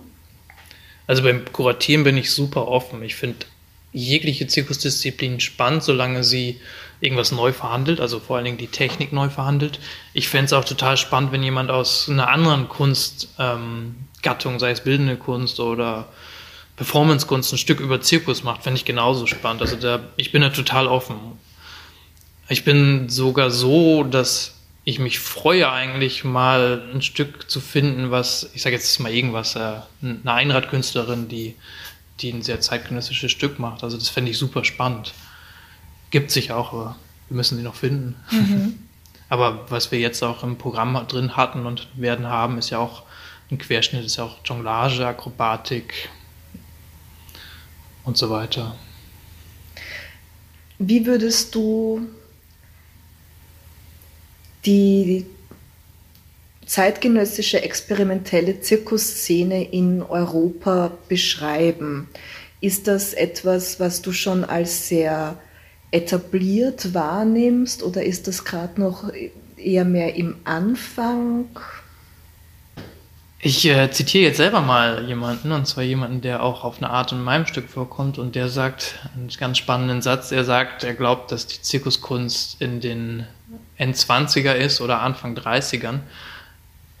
Also 1.06 1.22
beim 1.22 1.44
Kuratieren 1.52 2.04
bin 2.04 2.16
ich 2.16 2.30
super 2.30 2.68
offen. 2.68 3.02
Ich 3.02 3.16
finde 3.16 3.46
jegliche 3.92 4.46
Zirkusdisziplin 4.46 5.40
spannend, 5.40 5.82
solange 5.82 6.24
sie 6.24 6.60
irgendwas 7.00 7.32
neu 7.32 7.52
verhandelt, 7.52 8.00
also 8.00 8.20
vor 8.20 8.36
allen 8.36 8.44
Dingen 8.44 8.58
die 8.58 8.68
Technik 8.68 9.12
neu 9.12 9.28
verhandelt. 9.28 9.80
Ich 10.14 10.28
fände 10.28 10.46
es 10.46 10.52
auch 10.52 10.64
total 10.64 10.96
spannend, 10.96 11.32
wenn 11.32 11.42
jemand 11.42 11.70
aus 11.70 12.08
einer 12.08 12.28
anderen 12.28 12.68
Kunstgattung, 12.68 14.52
ähm, 14.54 14.58
sei 14.58 14.70
es 14.70 14.82
bildende 14.82 15.16
Kunst 15.16 15.58
oder 15.58 16.08
Performancekunst, 16.76 17.52
ein 17.52 17.58
Stück 17.58 17.80
über 17.80 18.00
Zirkus 18.00 18.44
macht, 18.44 18.62
fände 18.62 18.78
ich 18.78 18.84
genauso 18.84 19.26
spannend. 19.26 19.62
Also 19.62 19.76
da, 19.76 20.00
ich 20.16 20.32
bin 20.32 20.42
da 20.42 20.50
total 20.50 20.86
offen. 20.86 21.16
Ich 22.48 22.64
bin 22.64 23.08
sogar 23.08 23.50
so, 23.50 24.04
dass 24.04 24.61
ich 24.84 24.98
mich 24.98 25.20
freue 25.20 25.70
eigentlich 25.70 26.24
mal 26.24 26.82
ein 26.92 27.02
Stück 27.02 27.50
zu 27.50 27.60
finden, 27.60 28.10
was, 28.10 28.50
ich 28.54 28.62
sage 28.62 28.74
jetzt 28.74 28.98
mal 28.98 29.12
irgendwas, 29.12 29.54
äh, 29.54 29.80
eine 30.02 30.32
Einradkünstlerin, 30.32 31.28
die, 31.28 31.54
die 32.20 32.32
ein 32.32 32.42
sehr 32.42 32.60
zeitgenössisches 32.60 33.30
Stück 33.30 33.58
macht. 33.58 33.84
Also 33.84 33.96
das 33.96 34.08
fände 34.08 34.30
ich 34.30 34.38
super 34.38 34.64
spannend. 34.64 35.14
Gibt 36.10 36.30
sich 36.30 36.50
auch, 36.50 36.72
aber 36.72 36.96
wir 37.28 37.36
müssen 37.36 37.56
sie 37.56 37.62
noch 37.62 37.76
finden. 37.76 38.16
Mhm. 38.30 38.78
aber 39.28 39.70
was 39.70 39.92
wir 39.92 40.00
jetzt 40.00 40.22
auch 40.22 40.42
im 40.42 40.58
Programm 40.58 41.00
drin 41.06 41.36
hatten 41.36 41.64
und 41.64 41.88
werden 41.94 42.26
haben, 42.26 42.58
ist 42.58 42.70
ja 42.70 42.78
auch 42.78 43.04
ein 43.50 43.58
Querschnitt, 43.58 44.04
ist 44.04 44.16
ja 44.16 44.24
auch 44.24 44.38
Jonglage, 44.44 45.06
Akrobatik 45.06 46.08
und 48.04 48.16
so 48.16 48.30
weiter. 48.30 48.74
Wie 50.78 51.06
würdest 51.06 51.54
du 51.54 52.08
die 54.64 55.26
zeitgenössische 56.66 57.62
experimentelle 57.62 58.60
Zirkusszene 58.60 59.64
in 59.70 60.02
Europa 60.02 60.92
beschreiben? 61.08 62.08
Ist 62.60 62.86
das 62.86 63.12
etwas, 63.12 63.80
was 63.80 64.02
du 64.02 64.12
schon 64.12 64.44
als 64.44 64.88
sehr 64.88 65.36
etabliert 65.90 66.94
wahrnimmst 66.94 67.82
oder 67.82 68.04
ist 68.04 68.28
das 68.28 68.44
gerade 68.44 68.80
noch 68.80 69.12
eher 69.56 69.84
mehr 69.84 70.14
im 70.14 70.36
Anfang? 70.44 71.46
Ich 73.44 73.66
äh, 73.66 73.90
zitiere 73.90 74.22
jetzt 74.22 74.36
selber 74.36 74.60
mal 74.60 75.04
jemanden, 75.08 75.50
und 75.50 75.66
zwar 75.66 75.82
jemanden, 75.82 76.20
der 76.20 76.44
auch 76.44 76.62
auf 76.62 76.76
eine 76.76 76.90
Art 76.90 77.10
in 77.10 77.20
meinem 77.20 77.44
Stück 77.44 77.68
vorkommt, 77.68 78.16
und 78.16 78.36
der 78.36 78.48
sagt 78.48 79.00
einen 79.16 79.30
ganz 79.36 79.58
spannenden 79.58 80.00
Satz. 80.00 80.30
Er 80.30 80.44
sagt, 80.44 80.84
er 80.84 80.94
glaubt, 80.94 81.32
dass 81.32 81.48
die 81.48 81.60
Zirkuskunst 81.60 82.62
in 82.62 82.80
den 82.80 83.26
N20er 83.80 84.52
ist 84.52 84.80
oder 84.80 85.00
Anfang 85.00 85.36
30ern. 85.36 85.98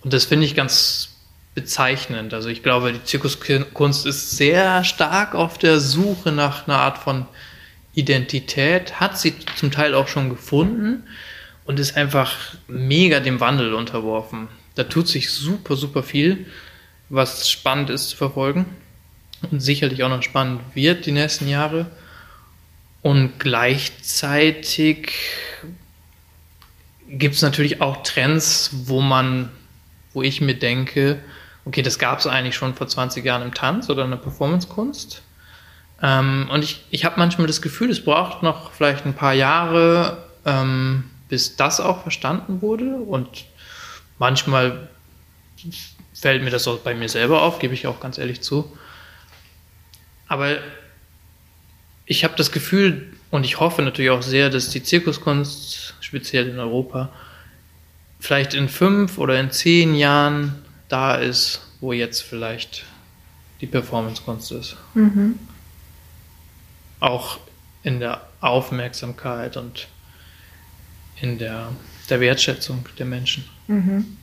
Und 0.02 0.12
das 0.12 0.24
finde 0.24 0.44
ich 0.44 0.56
ganz 0.56 1.10
bezeichnend. 1.54 2.34
Also 2.34 2.48
ich 2.48 2.64
glaube, 2.64 2.92
die 2.92 3.04
Zirkuskunst 3.04 4.04
ist 4.04 4.32
sehr 4.32 4.82
stark 4.82 5.36
auf 5.36 5.58
der 5.58 5.78
Suche 5.78 6.32
nach 6.32 6.66
einer 6.66 6.78
Art 6.78 6.98
von 6.98 7.26
Identität, 7.94 8.98
hat 8.98 9.16
sie 9.16 9.34
zum 9.54 9.70
Teil 9.70 9.94
auch 9.94 10.08
schon 10.08 10.28
gefunden 10.28 11.04
und 11.66 11.78
ist 11.78 11.96
einfach 11.96 12.32
mega 12.66 13.20
dem 13.20 13.38
Wandel 13.38 13.74
unterworfen. 13.74 14.48
Da 14.74 14.84
tut 14.84 15.08
sich 15.08 15.30
super, 15.30 15.76
super 15.76 16.02
viel, 16.02 16.46
was 17.08 17.50
spannend 17.50 17.90
ist 17.90 18.10
zu 18.10 18.16
verfolgen 18.16 18.66
und 19.50 19.60
sicherlich 19.60 20.02
auch 20.02 20.08
noch 20.08 20.22
spannend 20.22 20.60
wird 20.74 21.06
die 21.06 21.12
nächsten 21.12 21.48
Jahre. 21.48 21.90
Und 23.02 23.38
gleichzeitig 23.38 25.12
gibt 27.08 27.34
es 27.34 27.42
natürlich 27.42 27.80
auch 27.80 28.02
Trends, 28.04 28.70
wo 28.84 29.00
man, 29.00 29.50
wo 30.12 30.22
ich 30.22 30.40
mir 30.40 30.54
denke, 30.54 31.18
okay, 31.64 31.82
das 31.82 31.98
gab 31.98 32.20
es 32.20 32.26
eigentlich 32.26 32.54
schon 32.54 32.74
vor 32.74 32.88
20 32.88 33.24
Jahren 33.24 33.42
im 33.42 33.54
Tanz 33.54 33.90
oder 33.90 34.04
in 34.04 34.10
der 34.10 34.18
Performancekunst. 34.18 35.22
Ähm, 36.00 36.48
und 36.50 36.64
ich, 36.64 36.84
ich 36.90 37.04
habe 37.04 37.18
manchmal 37.18 37.46
das 37.46 37.60
Gefühl, 37.60 37.90
es 37.90 38.04
braucht 38.04 38.42
noch 38.42 38.72
vielleicht 38.72 39.04
ein 39.04 39.14
paar 39.14 39.34
Jahre, 39.34 40.24
ähm, 40.44 41.04
bis 41.28 41.56
das 41.56 41.80
auch 41.80 42.02
verstanden 42.02 42.62
wurde. 42.62 42.96
Und 42.96 43.44
manchmal 44.22 44.88
fällt 46.14 46.44
mir 46.44 46.50
das 46.50 46.68
auch 46.68 46.78
bei 46.78 46.94
mir 46.94 47.08
selber 47.08 47.42
auf, 47.42 47.58
gebe 47.58 47.74
ich 47.74 47.88
auch 47.88 47.98
ganz 47.98 48.18
ehrlich 48.18 48.40
zu. 48.40 48.70
Aber 50.28 50.58
ich 52.06 52.22
habe 52.22 52.34
das 52.36 52.52
Gefühl 52.52 53.12
und 53.32 53.42
ich 53.42 53.58
hoffe 53.58 53.82
natürlich 53.82 54.12
auch 54.12 54.22
sehr, 54.22 54.48
dass 54.48 54.68
die 54.68 54.84
Zirkuskunst, 54.84 55.94
speziell 55.98 56.48
in 56.48 56.60
Europa, 56.60 57.12
vielleicht 58.20 58.54
in 58.54 58.68
fünf 58.68 59.18
oder 59.18 59.40
in 59.40 59.50
zehn 59.50 59.96
Jahren 59.96 60.64
da 60.88 61.16
ist, 61.16 61.60
wo 61.80 61.92
jetzt 61.92 62.20
vielleicht 62.20 62.84
die 63.60 63.66
Performancekunst 63.66 64.52
ist. 64.52 64.76
Mhm. 64.94 65.36
Auch 67.00 67.40
in 67.82 67.98
der 67.98 68.20
Aufmerksamkeit 68.40 69.56
und 69.56 69.88
in 71.20 71.38
der, 71.38 71.70
der 72.08 72.20
Wertschätzung 72.20 72.84
der 72.98 73.06
Menschen. 73.06 73.44
Mhm. 73.66 74.16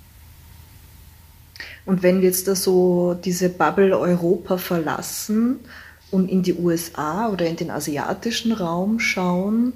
Und 1.86 2.04
wenn 2.04 2.22
wir 2.22 2.28
jetzt 2.28 2.48
da 2.48 2.56
so 2.56 3.16
diese 3.16 3.50
Bubble 3.50 3.98
Europa 3.98 4.58
verlassen 4.58 5.60
und 6.12 6.30
in 6.30 6.44
die 6.44 6.54
USA 6.54 7.30
oder 7.30 7.46
in 7.46 7.56
den 7.56 7.72
asiatischen 7.72 8.52
Raum 8.52 9.00
schauen, 9.00 9.74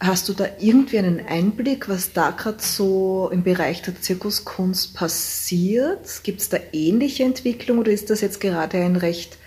hast 0.00 0.28
du 0.28 0.32
da 0.32 0.46
irgendwie 0.60 0.98
einen 0.98 1.26
Einblick, 1.26 1.88
was 1.88 2.12
da 2.12 2.30
gerade 2.30 2.62
so 2.62 3.30
im 3.32 3.42
Bereich 3.42 3.82
der 3.82 4.00
Zirkuskunst 4.00 4.94
passiert? 4.94 6.22
Gibt 6.22 6.40
es 6.40 6.48
da 6.48 6.58
ähnliche 6.72 7.24
Entwicklungen 7.24 7.80
oder 7.80 7.90
ist 7.90 8.10
das 8.10 8.20
jetzt 8.20 8.40
gerade 8.40 8.78
ein 8.78 8.96
recht 8.96 9.38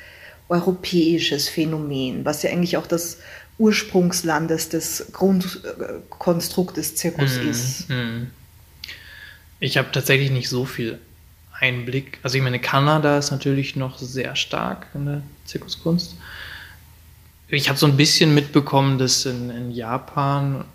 europäisches 0.49 1.47
Phänomen, 1.47 2.25
was 2.25 2.43
ja 2.43 2.51
eigentlich 2.51 2.75
auch 2.75 2.87
das 2.87 3.19
Ursprungslandes 3.61 4.69
des 4.69 5.11
Grundkonstruktes 5.13 6.95
Zirkus 6.95 7.37
mm, 7.37 7.47
ist? 7.47 7.89
Mm. 7.89 8.27
Ich 9.59 9.77
habe 9.77 9.89
tatsächlich 9.91 10.31
nicht 10.31 10.49
so 10.49 10.65
viel 10.65 10.97
Einblick. 11.59 12.17
Also 12.23 12.37
ich 12.37 12.43
meine, 12.43 12.57
Kanada 12.57 13.19
ist 13.19 13.29
natürlich 13.29 13.75
noch 13.75 13.99
sehr 13.99 14.35
stark 14.35 14.87
in 14.95 15.05
der 15.05 15.21
Zirkuskunst. 15.45 16.15
Ich 17.49 17.69
habe 17.69 17.77
so 17.77 17.85
ein 17.85 17.97
bisschen 17.97 18.33
mitbekommen, 18.33 18.97
dass 18.97 19.27
in, 19.27 19.51
in, 19.51 19.71
Japan 19.71 20.65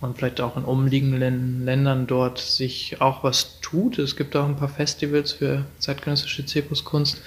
und 0.00 0.16
vielleicht 0.16 0.40
auch 0.40 0.56
in 0.56 0.62
umliegenden 0.62 1.64
Ländern 1.64 2.06
dort 2.06 2.38
sich 2.38 3.00
auch 3.00 3.24
was 3.24 3.60
tut. 3.60 3.98
Es 3.98 4.14
gibt 4.14 4.36
auch 4.36 4.46
ein 4.46 4.56
paar 4.56 4.68
Festivals 4.68 5.32
für 5.32 5.64
zeitgenössische 5.80 6.46
Zirkuskunst, 6.46 7.20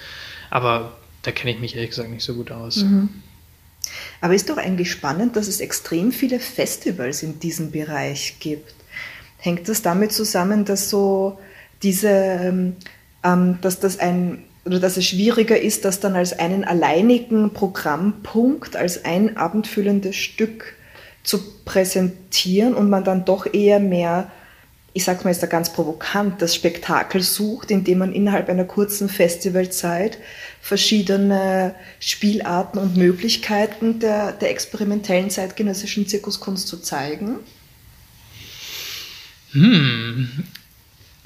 aber 0.48 0.96
da 1.22 1.30
kenne 1.30 1.52
ich 1.52 1.60
mich 1.60 1.74
ehrlich 1.74 1.90
gesagt 1.90 2.08
nicht 2.08 2.24
so 2.24 2.34
gut 2.34 2.50
aus. 2.50 2.76
Mhm. 2.76 3.10
Aber 4.20 4.34
ist 4.34 4.50
doch 4.50 4.56
eigentlich 4.56 4.90
spannend, 4.90 5.36
dass 5.36 5.48
es 5.48 5.60
extrem 5.60 6.12
viele 6.12 6.40
Festivals 6.40 7.22
in 7.22 7.40
diesem 7.40 7.70
Bereich 7.70 8.36
gibt. 8.40 8.74
Hängt 9.38 9.68
das 9.68 9.82
damit 9.82 10.12
zusammen, 10.12 10.64
dass 10.64 10.90
so 10.90 11.38
diese, 11.82 12.08
ähm, 12.08 12.76
ähm, 13.24 13.58
dass 13.62 13.80
das 13.80 13.98
ein 13.98 14.44
oder 14.66 14.78
dass 14.78 14.98
es 14.98 15.06
schwieriger 15.06 15.58
ist, 15.58 15.86
das 15.86 16.00
dann 16.00 16.14
als 16.14 16.38
einen 16.38 16.64
alleinigen 16.64 17.52
Programmpunkt, 17.54 18.76
als 18.76 19.06
ein 19.06 19.38
abendfüllendes 19.38 20.16
Stück 20.16 20.74
zu 21.22 21.40
präsentieren 21.64 22.74
und 22.74 22.90
man 22.90 23.04
dann 23.04 23.24
doch 23.24 23.52
eher 23.52 23.80
mehr, 23.80 24.30
ich 24.92 25.04
sag's 25.04 25.24
mal 25.24 25.30
jetzt 25.30 25.42
da 25.42 25.46
ganz 25.46 25.72
provokant, 25.72 26.42
das 26.42 26.54
Spektakel 26.54 27.22
sucht, 27.22 27.70
indem 27.70 27.98
man 27.98 28.12
innerhalb 28.12 28.48
einer 28.48 28.64
kurzen 28.64 29.08
Festivalzeit 29.08 30.18
verschiedene 30.60 31.74
Spielarten 32.00 32.78
und 32.78 32.96
Möglichkeiten 32.96 34.00
der, 34.00 34.32
der 34.32 34.50
experimentellen 34.50 35.30
zeitgenössischen 35.30 36.06
Zirkuskunst 36.06 36.66
zu 36.66 36.78
zeigen? 36.78 37.36
Hm. 39.52 40.28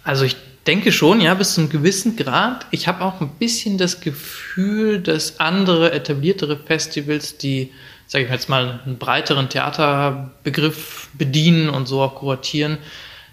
Also 0.03 0.25
ich 0.25 0.37
denke 0.67 0.93
schon, 0.93 1.21
ja, 1.21 1.35
bis 1.35 1.55
zu 1.55 1.63
einem 1.63 1.71
gewissen 1.71 2.17
Grad. 2.17 2.67
Ich 2.71 2.87
habe 2.87 3.03
auch 3.03 3.21
ein 3.21 3.31
bisschen 3.39 3.79
das 3.79 4.01
Gefühl, 4.01 5.01
dass 5.01 5.41
andere 5.41 5.93
etabliertere 5.93 6.59
Festivals, 6.59 7.39
die, 7.39 7.73
sage 8.07 8.25
ich 8.25 8.31
jetzt 8.31 8.49
mal, 8.49 8.81
einen 8.85 8.99
breiteren 8.99 9.49
Theaterbegriff 9.49 11.09
bedienen 11.15 11.71
und 11.71 11.87
so 11.87 12.03
auch 12.03 12.17
kuratieren, 12.17 12.79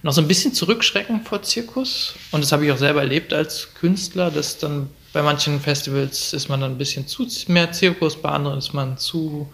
noch 0.04 0.14
so 0.14 0.22
ein 0.22 0.28
bisschen 0.28 0.54
zurückschrecken 0.54 1.24
vor 1.24 1.44
Zirkus. 1.44 2.16
Und 2.32 2.44
das 2.44 2.52
habe 2.52 2.66
ich 2.66 2.72
auch 2.72 2.78
selber 2.78 3.02
erlebt 3.02 3.34
als 3.34 3.74
Künstler, 3.76 4.32
dass 4.32 4.58
dann 4.58 4.90
bei 5.14 5.22
manchen 5.22 5.60
Festivals 5.60 6.34
ist 6.34 6.50
man 6.50 6.62
dann 6.62 6.72
ein 6.72 6.78
bisschen 6.78 7.08
zu 7.08 7.28
mehr 7.48 7.72
Zirkus, 7.72 8.22
bei 8.22 8.30
anderen 8.30 8.58
ist 8.58 8.74
man 8.74 8.98
zu 8.98 9.52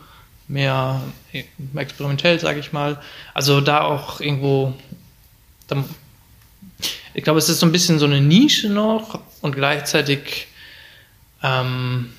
mehr 0.47 1.01
experimentell, 1.75 2.39
sage 2.39 2.59
ich 2.59 2.71
mal. 2.71 3.01
Also 3.33 3.59
da 3.59 3.81
auch 3.81 4.21
irgendwo 4.21 4.73
dann, 5.67 5.83
ich 7.13 7.23
glaube, 7.23 7.39
es 7.39 7.49
ist 7.49 7.59
so 7.59 7.65
ein 7.65 7.71
bisschen 7.71 7.99
so 7.99 8.05
eine 8.05 8.21
Nische 8.21 8.69
noch 8.69 9.19
und 9.41 9.55
gleichzeitig 9.55 10.47
ähm, 11.43 12.13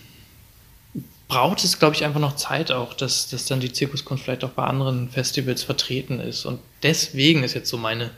braucht 1.28 1.62
es, 1.62 1.78
glaube 1.78 1.94
ich, 1.94 2.04
einfach 2.04 2.20
noch 2.20 2.36
Zeit 2.36 2.72
auch, 2.72 2.94
dass, 2.94 3.28
dass 3.28 3.44
dann 3.44 3.60
die 3.60 3.72
Zirkuskunst 3.72 4.24
vielleicht 4.24 4.44
auch 4.44 4.50
bei 4.50 4.64
anderen 4.64 5.10
Festivals 5.10 5.62
vertreten 5.62 6.20
ist. 6.20 6.46
Und 6.46 6.58
deswegen 6.82 7.44
ist 7.44 7.54
jetzt 7.54 7.68
so 7.68 7.76
meine 7.76 8.10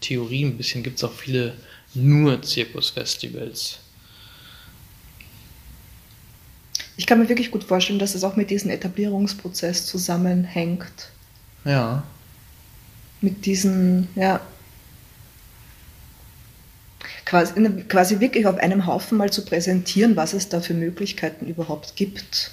Theorie 0.00 0.44
ein 0.44 0.58
bisschen, 0.58 0.82
gibt 0.82 0.98
es 0.98 1.04
auch 1.04 1.12
viele 1.12 1.54
nur 1.94 2.42
Zirkusfestivals. 2.42 3.78
Ich 6.98 7.06
kann 7.06 7.18
mir 7.18 7.28
wirklich 7.28 7.50
gut 7.50 7.64
vorstellen, 7.64 7.98
dass 7.98 8.14
es 8.14 8.22
auch 8.22 8.36
mit 8.36 8.50
diesem 8.50 8.70
Etablierungsprozess 8.70 9.86
zusammenhängt. 9.86 11.10
Ja. 11.64 12.02
Mit 13.20 13.46
diesen, 13.46 14.08
ja, 14.14 14.40
quasi, 17.24 17.54
quasi 17.88 18.20
wirklich 18.20 18.46
auf 18.46 18.58
einem 18.58 18.86
Haufen 18.86 19.16
mal 19.16 19.30
zu 19.30 19.44
präsentieren, 19.44 20.16
was 20.16 20.34
es 20.34 20.48
da 20.48 20.60
für 20.60 20.74
Möglichkeiten 20.74 21.46
überhaupt 21.46 21.96
gibt. 21.96 22.52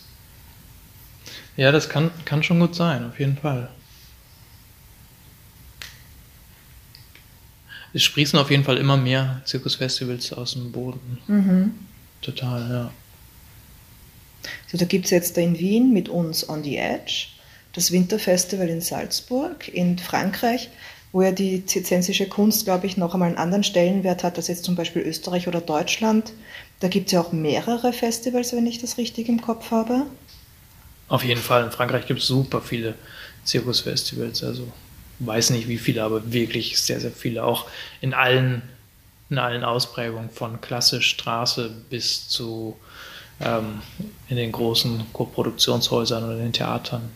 Ja, 1.57 1.71
das 1.71 1.89
kann, 1.89 2.11
kann 2.25 2.43
schon 2.43 2.59
gut 2.59 2.75
sein, 2.75 3.05
auf 3.05 3.19
jeden 3.19 3.37
Fall. 3.37 3.69
Es 7.93 8.03
sprießen 8.03 8.37
auf 8.37 8.51
jeden 8.51 8.65
Fall 8.65 8.77
immer 8.77 8.97
mehr 8.97 9.41
Zirkusfestivals 9.45 10.33
aus 10.33 10.53
dem 10.53 10.71
Boden. 10.71 11.17
Mhm. 11.27 11.75
Total, 12.21 12.69
ja. 12.69 12.91
So, 14.67 14.77
da 14.77 14.85
gibt 14.85 15.05
es 15.05 15.11
jetzt 15.11 15.37
da 15.37 15.41
in 15.41 15.57
Wien 15.57 15.93
mit 15.93 16.09
uns 16.09 16.47
On 16.49 16.61
the 16.61 16.75
Edge, 16.75 17.27
das 17.71 17.91
Winterfestival 17.91 18.67
in 18.67 18.81
Salzburg, 18.81 19.69
in 19.69 19.97
Frankreich 19.97 20.69
wo 21.15 21.21
ja 21.21 21.31
die 21.31 21.65
zizensische 21.65 22.27
Kunst, 22.27 22.65
glaube 22.65 22.87
ich, 22.87 22.97
noch 22.97 23.13
einmal 23.13 23.29
einen 23.29 23.37
anderen 23.37 23.63
Stellenwert 23.63 24.21
hat 24.21 24.35
als 24.35 24.49
jetzt 24.49 24.65
zum 24.65 24.75
Beispiel 24.75 25.01
Österreich 25.01 25.47
oder 25.47 25.61
Deutschland. 25.61 26.33
Da 26.81 26.89
gibt 26.89 27.05
es 27.05 27.13
ja 27.13 27.21
auch 27.21 27.31
mehrere 27.31 27.93
Festivals, 27.93 28.51
wenn 28.51 28.67
ich 28.67 28.79
das 28.79 28.97
richtig 28.97 29.29
im 29.29 29.39
Kopf 29.39 29.71
habe. 29.71 30.07
Auf 31.07 31.23
jeden 31.23 31.41
Fall. 31.41 31.63
In 31.63 31.71
Frankreich 31.71 32.07
gibt 32.07 32.21
es 32.21 32.27
super 32.27 32.61
viele 32.61 32.95
Zirkusfestivals. 33.43 34.43
Also 34.43 34.71
weiß 35.19 35.51
nicht 35.51 35.67
wie 35.67 35.77
viele, 35.77 36.03
aber 36.03 36.31
wirklich 36.31 36.81
sehr, 36.81 36.99
sehr 36.99 37.11
viele. 37.11 37.43
Auch 37.43 37.67
in 38.01 38.13
allen, 38.13 38.61
in 39.29 39.37
allen 39.37 39.63
Ausprägungen 39.63 40.29
von 40.29 40.61
klassisch 40.61 41.09
Straße 41.09 41.71
bis 41.89 42.27
zu 42.27 42.77
ähm, 43.39 43.81
in 44.29 44.37
den 44.37 44.51
großen 44.51 45.05
Koproduktionshäusern 45.13 46.23
oder 46.23 46.37
in 46.37 46.43
den 46.43 46.53
Theatern 46.53 47.11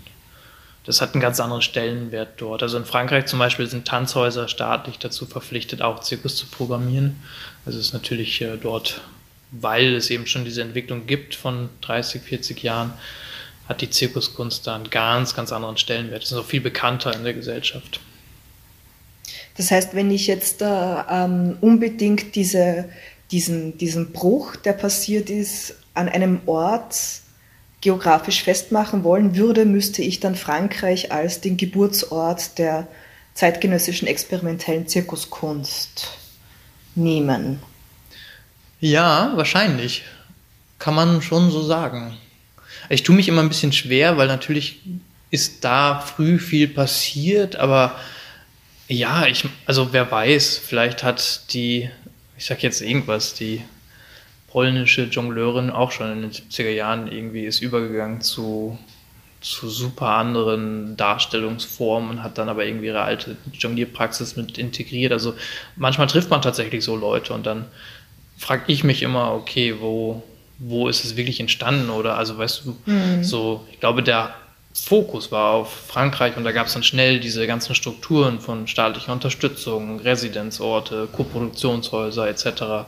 das 0.89 1.01
hat 1.01 1.13
einen 1.13 1.21
ganz 1.21 1.39
anderen 1.39 1.61
Stellenwert 1.61 2.41
dort. 2.41 2.63
Also 2.63 2.77
in 2.77 2.83
Frankreich 2.83 3.27
zum 3.27 3.37
Beispiel 3.37 3.67
sind 3.67 3.87
Tanzhäuser 3.87 4.47
staatlich 4.47 4.97
dazu 4.97 5.27
verpflichtet, 5.27 5.83
auch 5.83 5.99
Zirkus 5.99 6.35
zu 6.35 6.47
programmieren. 6.47 7.21
Also 7.63 7.77
es 7.77 7.87
ist 7.87 7.93
natürlich 7.93 8.41
äh, 8.41 8.57
dort, 8.57 9.01
weil 9.51 9.93
es 9.93 10.09
eben 10.09 10.25
schon 10.25 10.45
diese 10.45 10.63
Entwicklung 10.63 11.05
gibt 11.05 11.35
von 11.35 11.69
30, 11.81 12.23
40 12.23 12.63
Jahren, 12.63 12.93
hat 13.69 13.81
die 13.81 13.89
Zirkuskunst 13.89 14.65
da 14.65 14.75
einen 14.75 14.89
ganz, 14.89 15.35
ganz 15.35 15.51
anderen 15.51 15.77
Stellenwert. 15.77 16.23
Ist 16.23 16.33
auch 16.33 16.45
viel 16.45 16.59
bekannter 16.59 17.15
in 17.15 17.23
der 17.23 17.35
Gesellschaft. 17.35 18.01
Das 19.55 19.69
heißt, 19.69 19.93
wenn 19.93 20.09
ich 20.09 20.25
jetzt 20.25 20.61
äh, 20.61 20.65
ähm, 20.65 21.57
unbedingt 21.61 22.35
diese, 22.35 22.89
diesen, 23.31 23.77
diesen 23.77 24.11
Bruch, 24.11 24.55
der 24.55 24.73
passiert 24.73 25.29
ist, 25.29 25.75
an 25.93 26.09
einem 26.09 26.41
Ort 26.47 26.95
geografisch 27.81 28.43
festmachen 28.43 29.03
wollen 29.03 29.35
würde, 29.35 29.65
müsste 29.65 30.01
ich 30.01 30.19
dann 30.19 30.35
Frankreich 30.35 31.11
als 31.11 31.39
den 31.39 31.55
Geburtsort 31.55 32.57
der 32.57 32.87
zeitgenössischen 33.35 34.07
experimentellen 34.07 34.87
Zirkuskunst 34.87 36.09
nehmen. 36.95 37.59
Ja, 38.79 39.33
wahrscheinlich. 39.35 40.03
Kann 40.79 40.95
man 40.95 41.21
schon 41.21 41.51
so 41.51 41.61
sagen. 41.61 42.17
Ich 42.87 43.03
tue 43.03 43.15
mich 43.15 43.27
immer 43.27 43.41
ein 43.41 43.49
bisschen 43.49 43.73
schwer, 43.73 44.17
weil 44.17 44.27
natürlich 44.27 44.79
ist 45.31 45.63
da 45.63 45.99
früh 45.99 46.39
viel 46.39 46.67
passiert, 46.67 47.55
aber 47.55 47.99
ja, 48.87 49.27
ich, 49.27 49.45
also 49.65 49.93
wer 49.93 50.09
weiß, 50.09 50.57
vielleicht 50.57 51.03
hat 51.03 51.53
die, 51.53 51.89
ich 52.37 52.45
sag 52.45 52.63
jetzt 52.63 52.81
irgendwas, 52.81 53.35
die 53.35 53.61
polnische 54.47 55.03
Jongleurin 55.03 55.69
auch 55.69 55.91
schon 55.91 56.11
in 56.11 56.21
den 56.23 56.31
70er 56.31 56.71
Jahren 56.71 57.11
irgendwie 57.11 57.45
ist 57.45 57.61
übergegangen 57.61 58.21
zu, 58.21 58.79
zu 59.41 59.69
super 59.69 60.07
anderen 60.07 60.97
Darstellungsformen 60.97 62.09
und 62.09 62.23
hat 62.23 62.39
dann 62.39 62.49
aber 62.49 62.65
irgendwie 62.65 62.87
ihre 62.87 63.03
alte 63.03 63.37
Jonglierpraxis 63.53 64.35
mit 64.35 64.57
integriert. 64.57 65.11
Also 65.11 65.35
manchmal 65.75 66.07
trifft 66.07 66.31
man 66.31 66.41
tatsächlich 66.41 66.83
so 66.83 66.95
Leute 66.95 67.33
und 67.33 67.45
dann 67.45 67.65
frage 68.37 68.63
ich 68.67 68.83
mich 68.83 69.03
immer, 69.03 69.33
okay, 69.33 69.75
wo, 69.79 70.23
wo 70.59 70.87
ist 70.87 71.05
es 71.05 71.15
wirklich 71.15 71.39
entstanden 71.39 71.89
oder 71.89 72.17
also 72.17 72.37
weißt 72.37 72.63
du, 72.65 72.77
mhm. 72.85 73.23
so, 73.23 73.65
ich 73.71 73.79
glaube, 73.79 74.03
der 74.03 74.33
Fokus 74.73 75.31
war 75.31 75.51
auf 75.51 75.73
Frankreich 75.87 76.37
und 76.37 76.43
da 76.43 76.51
gab 76.51 76.67
es 76.67 76.73
dann 76.73 76.83
schnell 76.83 77.19
diese 77.19 77.47
ganzen 77.47 77.75
Strukturen 77.75 78.39
von 78.39 78.67
staatlicher 78.67 79.11
Unterstützung, 79.11 79.99
Residenzorte, 79.99 81.07
Koproduktionshäuser 81.11 82.29
etc. 82.29 82.87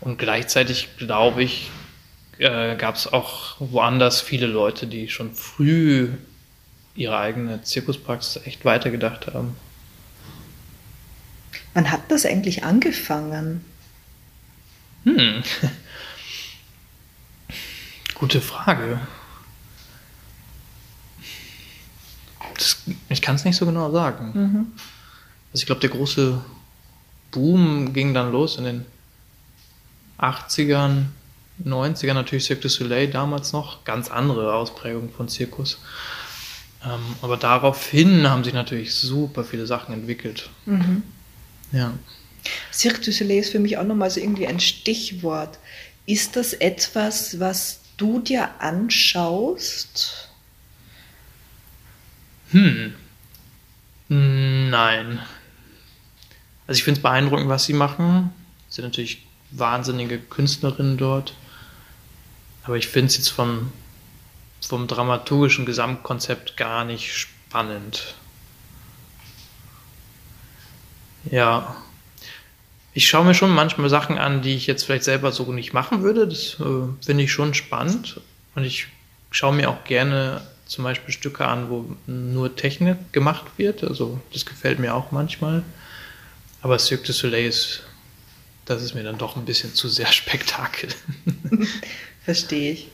Und 0.00 0.18
gleichzeitig, 0.18 0.88
glaube 0.96 1.42
ich, 1.42 1.70
äh, 2.38 2.76
gab 2.76 2.96
es 2.96 3.12
auch 3.12 3.56
woanders 3.58 4.20
viele 4.20 4.46
Leute, 4.46 4.86
die 4.86 5.08
schon 5.08 5.34
früh 5.34 6.08
ihre 6.94 7.18
eigene 7.18 7.62
Zirkuspraxis 7.62 8.42
echt 8.46 8.64
weitergedacht 8.64 9.26
haben. 9.28 9.56
Wann 11.74 11.90
hat 11.90 12.02
das 12.08 12.26
eigentlich 12.26 12.64
angefangen? 12.64 13.64
Hm. 15.04 15.42
Gute 18.22 18.40
Frage. 18.40 19.00
Das, 22.56 22.76
ich 23.08 23.20
kann 23.20 23.34
es 23.34 23.44
nicht 23.44 23.56
so 23.56 23.66
genau 23.66 23.90
sagen. 23.90 24.30
Mhm. 24.32 24.66
Also 25.52 25.62
ich 25.62 25.66
glaube, 25.66 25.80
der 25.80 25.90
große 25.90 26.40
Boom 27.32 27.92
ging 27.92 28.14
dann 28.14 28.30
los 28.30 28.58
in 28.58 28.64
den 28.64 28.86
80ern, 30.20 31.06
90ern 31.64 32.14
natürlich 32.14 32.44
Cirque 32.44 32.62
du 32.62 32.68
Soleil 32.68 33.08
damals 33.08 33.52
noch, 33.52 33.82
ganz 33.82 34.08
andere 34.08 34.54
Ausprägung 34.54 35.10
von 35.10 35.28
Zirkus. 35.28 35.78
Ähm, 36.84 37.00
aber 37.22 37.36
daraufhin 37.36 38.30
haben 38.30 38.44
sich 38.44 38.54
natürlich 38.54 38.94
super 38.94 39.42
viele 39.42 39.66
Sachen 39.66 39.94
entwickelt. 39.94 40.48
Mhm. 40.66 41.02
Ja. 41.72 41.92
Cirque 42.72 43.00
du 43.00 43.10
Soleil 43.10 43.40
ist 43.40 43.50
für 43.50 43.58
mich 43.58 43.78
auch 43.78 43.84
nochmal 43.84 44.10
so 44.10 44.20
irgendwie 44.20 44.46
ein 44.46 44.60
Stichwort. 44.60 45.58
Ist 46.06 46.36
das 46.36 46.52
etwas, 46.52 47.40
was 47.40 47.81
du 48.02 48.18
dir 48.18 48.60
anschaust? 48.60 50.28
Hm. 52.50 52.94
Nein. 54.08 55.20
Also 56.66 56.78
ich 56.78 56.84
finde 56.84 56.98
es 56.98 57.02
beeindruckend, 57.02 57.48
was 57.48 57.64
sie 57.64 57.72
machen. 57.72 58.32
Sie 58.68 58.76
sind 58.76 58.86
natürlich 58.86 59.26
wahnsinnige 59.52 60.18
Künstlerinnen 60.18 60.96
dort. 60.96 61.34
Aber 62.64 62.76
ich 62.76 62.88
finde 62.88 63.06
es 63.06 63.16
jetzt 63.16 63.28
vom, 63.28 63.72
vom 64.60 64.88
dramaturgischen 64.88 65.64
Gesamtkonzept 65.64 66.56
gar 66.56 66.84
nicht 66.84 67.14
spannend. 67.14 68.14
Ja. 71.30 71.76
Ich 72.94 73.06
schaue 73.08 73.24
mir 73.24 73.34
schon 73.34 73.50
manchmal 73.50 73.88
Sachen 73.88 74.18
an, 74.18 74.42
die 74.42 74.54
ich 74.54 74.66
jetzt 74.66 74.84
vielleicht 74.84 75.04
selber 75.04 75.32
so 75.32 75.50
nicht 75.52 75.72
machen 75.72 76.02
würde. 76.02 76.28
Das 76.28 76.58
äh, 76.60 77.04
finde 77.04 77.24
ich 77.24 77.32
schon 77.32 77.54
spannend. 77.54 78.20
Und 78.54 78.64
ich 78.64 78.88
schaue 79.30 79.54
mir 79.54 79.70
auch 79.70 79.84
gerne 79.84 80.42
zum 80.66 80.84
Beispiel 80.84 81.12
Stücke 81.12 81.46
an, 81.46 81.70
wo 81.70 81.86
nur 82.06 82.54
Technik 82.54 83.12
gemacht 83.12 83.44
wird. 83.56 83.82
Also 83.84 84.20
das 84.32 84.44
gefällt 84.44 84.78
mir 84.78 84.94
auch 84.94 85.10
manchmal. 85.10 85.62
Aber 86.60 86.78
Cirque 86.78 87.06
du 87.06 87.12
Soleil 87.12 87.46
ist, 87.46 87.82
das 88.66 88.82
ist 88.82 88.94
mir 88.94 89.02
dann 89.02 89.18
doch 89.18 89.36
ein 89.36 89.44
bisschen 89.44 89.74
zu 89.74 89.88
sehr 89.88 90.06
Spektakel. 90.12 90.90
Verstehe 92.24 92.72
ich. 92.72 92.88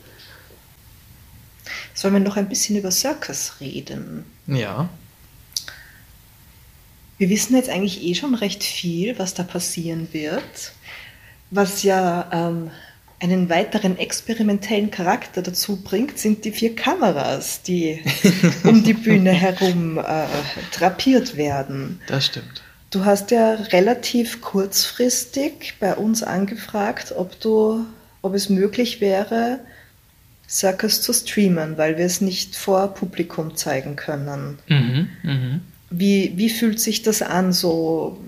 Sollen 1.93 2.15
wir 2.15 2.21
noch 2.21 2.37
ein 2.37 2.49
bisschen 2.49 2.77
über 2.77 2.93
Circus 2.93 3.55
reden? 3.61 4.25
Ja. 4.47 4.89
Wir 7.19 7.29
wissen 7.29 7.57
jetzt 7.57 7.69
eigentlich 7.69 8.03
eh 8.03 8.15
schon 8.15 8.35
recht 8.35 8.63
viel, 8.63 9.19
was 9.19 9.35
da 9.35 9.43
passieren 9.43 10.09
wird. 10.13 10.73
Was 11.51 11.83
ja 11.83 12.29
ähm, 12.33 12.71
einen 13.21 13.49
weiteren 13.49 13.99
experimentellen 13.99 14.91
Charakter 14.91 15.43
dazu 15.43 15.83
bringt, 15.83 16.19
sind 16.19 16.45
die 16.45 16.53
vier 16.53 16.77
Kameras, 16.77 17.63
die 17.63 18.01
um 18.65 18.85
die 18.85 18.95
Bühne 18.95 19.33
herum 19.33 19.99
äh, 19.99 20.27
drapiert 20.73 21.37
werden. 21.37 22.01
Das 22.07 22.27
stimmt. 22.27 22.63
Du 22.91 23.05
hast 23.05 23.31
ja 23.33 23.55
relativ 23.55 24.41
kurzfristig 24.41 25.75
bei 25.79 25.95
uns 25.95 26.23
angefragt, 26.23 27.13
ob 27.15 27.39
du, 27.41 27.85
ob 28.23 28.35
es 28.35 28.49
möglich 28.49 29.01
wäre, 29.01 29.61
Circus 30.49 31.03
zu 31.03 31.13
streamen, 31.13 31.77
weil 31.77 31.99
wir 31.99 32.07
es 32.07 32.23
nicht 32.23 32.57
vor 32.57 32.95
Publikum 32.95 33.57
zeigen 33.57 33.97
können. 33.97 34.59
Mhm, 34.69 35.09
mh. 35.23 35.61
Wie, 35.91 36.33
wie 36.37 36.51
fühlt 36.51 36.81
sich 36.81 37.03
das 37.03 37.23
an, 37.23 37.53
so 37.53 38.19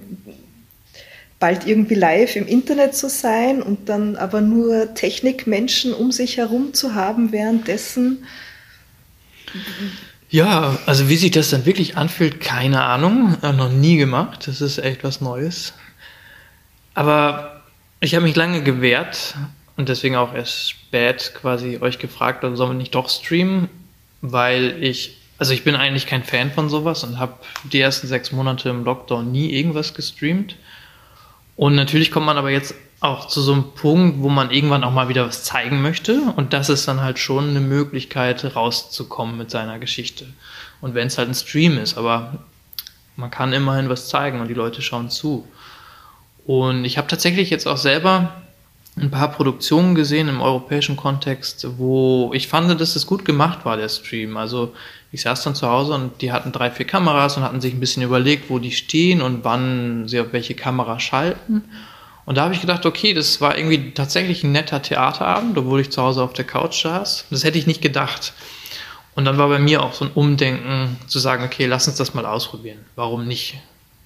bald 1.39 1.67
irgendwie 1.67 1.95
live 1.95 2.37
im 2.37 2.47
Internet 2.47 2.95
zu 2.95 3.09
sein 3.09 3.63
und 3.63 3.89
dann 3.89 4.17
aber 4.17 4.41
nur 4.41 4.95
Technikmenschen 4.95 5.93
um 5.95 6.13
sich 6.13 6.37
herum 6.37 6.75
zu 6.75 6.95
haben 6.95 7.33
währenddessen? 7.33 8.25
Ja, 10.29 10.79
also 10.87 11.09
wie 11.09 11.17
sich 11.17 11.33
das 11.33 11.51
dann 11.51 11.67
wirklich 11.67 11.97
anfühlt, 11.97 12.41
keine 12.41 12.83
Ahnung. 12.83 13.37
Noch 13.43 13.71
nie 13.71 13.97
gemacht. 13.97 14.47
Das 14.47 14.61
ist 14.61 14.79
echt 14.79 15.03
was 15.03 15.21
Neues. 15.21 15.73
Aber 16.95 17.63
ich 18.01 18.15
habe 18.15 18.25
mich 18.25 18.37
lange 18.37 18.63
gewehrt 18.63 19.35
und 19.77 19.89
deswegen 19.89 20.17
auch 20.17 20.35
erst 20.35 20.71
spät 20.71 21.33
quasi 21.35 21.79
euch 21.81 21.99
gefragt, 21.99 22.43
sollen 22.43 22.71
wir 22.71 22.75
nicht 22.75 22.95
doch 22.95 23.09
streamen? 23.09 23.69
Weil 24.21 24.83
ich, 24.83 25.17
also 25.41 25.55
ich 25.55 25.65
bin 25.65 25.75
eigentlich 25.75 26.07
kein 26.07 26.23
Fan 26.23 26.53
von 26.53 26.69
sowas 26.69 27.03
und 27.03 27.19
habe 27.19 27.33
die 27.65 27.81
ersten 27.81 28.07
sechs 28.07 28.31
Monate 28.31 28.69
im 28.69 28.85
Lockdown 28.85 29.33
nie 29.33 29.51
irgendwas 29.51 29.95
gestreamt. 29.95 30.55
Und 31.57 31.75
natürlich 31.75 32.11
kommt 32.11 32.27
man 32.27 32.37
aber 32.37 32.51
jetzt 32.51 32.75
auch 33.01 33.27
zu 33.27 33.41
so 33.41 33.55
einem 33.55 33.73
Punkt, 33.75 34.21
wo 34.21 34.29
man 34.29 34.51
irgendwann 34.51 34.85
auch 34.85 34.93
mal 34.93 35.09
wieder 35.09 35.27
was 35.27 35.43
zeigen 35.43 35.81
möchte. 35.81 36.21
Und 36.37 36.53
das 36.53 36.69
ist 36.69 36.87
dann 36.87 37.01
halt 37.01 37.19
schon 37.19 37.49
eine 37.49 37.61
Möglichkeit, 37.61 38.55
rauszukommen 38.55 39.39
mit 39.39 39.51
seiner 39.51 39.79
Geschichte. 39.79 40.27
Und 40.83 40.95
wenn 40.95 41.07
es 41.07 41.17
halt 41.17 41.31
ein 41.31 41.35
Stream 41.35 41.79
ist, 41.79 41.97
aber 41.97 42.45
man 43.17 43.31
kann 43.31 43.55
immerhin 43.55 43.89
was 43.89 44.11
zeigen 44.11 44.43
und 44.43 44.49
die 44.49 44.55
Leute 44.55 44.83
schauen 44.83 45.09
zu. 45.09 45.49
Und 46.45 46.85
ich 46.85 46.99
habe 46.99 47.09
tatsächlich 47.09 47.49
jetzt 47.49 47.67
auch 47.67 47.79
selber 47.79 48.43
ein 48.97 49.11
paar 49.11 49.33
Produktionen 49.33 49.95
gesehen 49.95 50.29
im 50.29 50.43
europäischen 50.43 50.97
Kontext, 50.99 51.67
wo 51.79 52.31
ich 52.35 52.49
fand, 52.49 52.79
dass 52.79 52.95
es 52.95 53.07
gut 53.07 53.25
gemacht 53.25 53.65
war, 53.65 53.79
der 53.79 53.89
Stream. 53.89 54.37
Also 54.37 54.75
ich 55.13 55.23
saß 55.23 55.43
dann 55.43 55.55
zu 55.55 55.69
Hause 55.69 55.95
und 55.95 56.23
die 56.23 56.33
hatten 56.33 56.53
drei, 56.53 56.71
vier 56.71 56.87
Kameras 56.87 57.37
und 57.37 57.43
hatten 57.43 57.61
sich 57.61 57.75
ein 57.75 57.81
bisschen 57.81 58.03
überlegt, 58.03 58.49
wo 58.49 58.59
die 58.59 58.71
stehen 58.71 59.23
und 59.23 59.45
wann 59.45 60.07
sie 60.07 60.21
auf 60.21 60.33
welche 60.33 60.55
Kamera 60.55 61.01
schalten. 61.01 61.65
Und 62.27 62.37
da 62.37 62.43
habe 62.43 62.55
ich 62.55 62.61
gedacht, 62.61 62.87
okay, 62.87 63.13
das 63.13 63.41
war 63.41 63.59
irgendwie 63.59 63.91
tatsächlich 63.91 64.45
ein 64.45 64.53
netter 64.53 64.83
Theaterabend, 64.83 65.59
obwohl 65.59 65.81
ich 65.81 65.91
zu 65.91 66.01
Hause 66.01 66.23
auf 66.23 66.33
der 66.33 66.45
Couch 66.45 66.83
saß. 66.83 67.27
Das 67.31 67.43
hätte 67.43 67.59
ich 67.59 67.67
nicht 67.67 67.83
gedacht. 67.83 68.35
Und 69.17 69.25
dann 69.25 69.37
war 69.37 69.49
bei 69.49 69.59
mir 69.59 69.83
auch 69.83 69.95
so 69.95 70.05
ein 70.05 70.13
Umdenken 70.15 70.97
zu 71.09 71.19
sagen, 71.19 71.45
okay, 71.45 71.67
lass 71.67 71.89
uns 71.89 71.97
das 71.97 72.15
mal 72.15 72.25
ausprobieren. 72.25 72.79
Warum 72.95 73.27
nicht? 73.27 73.59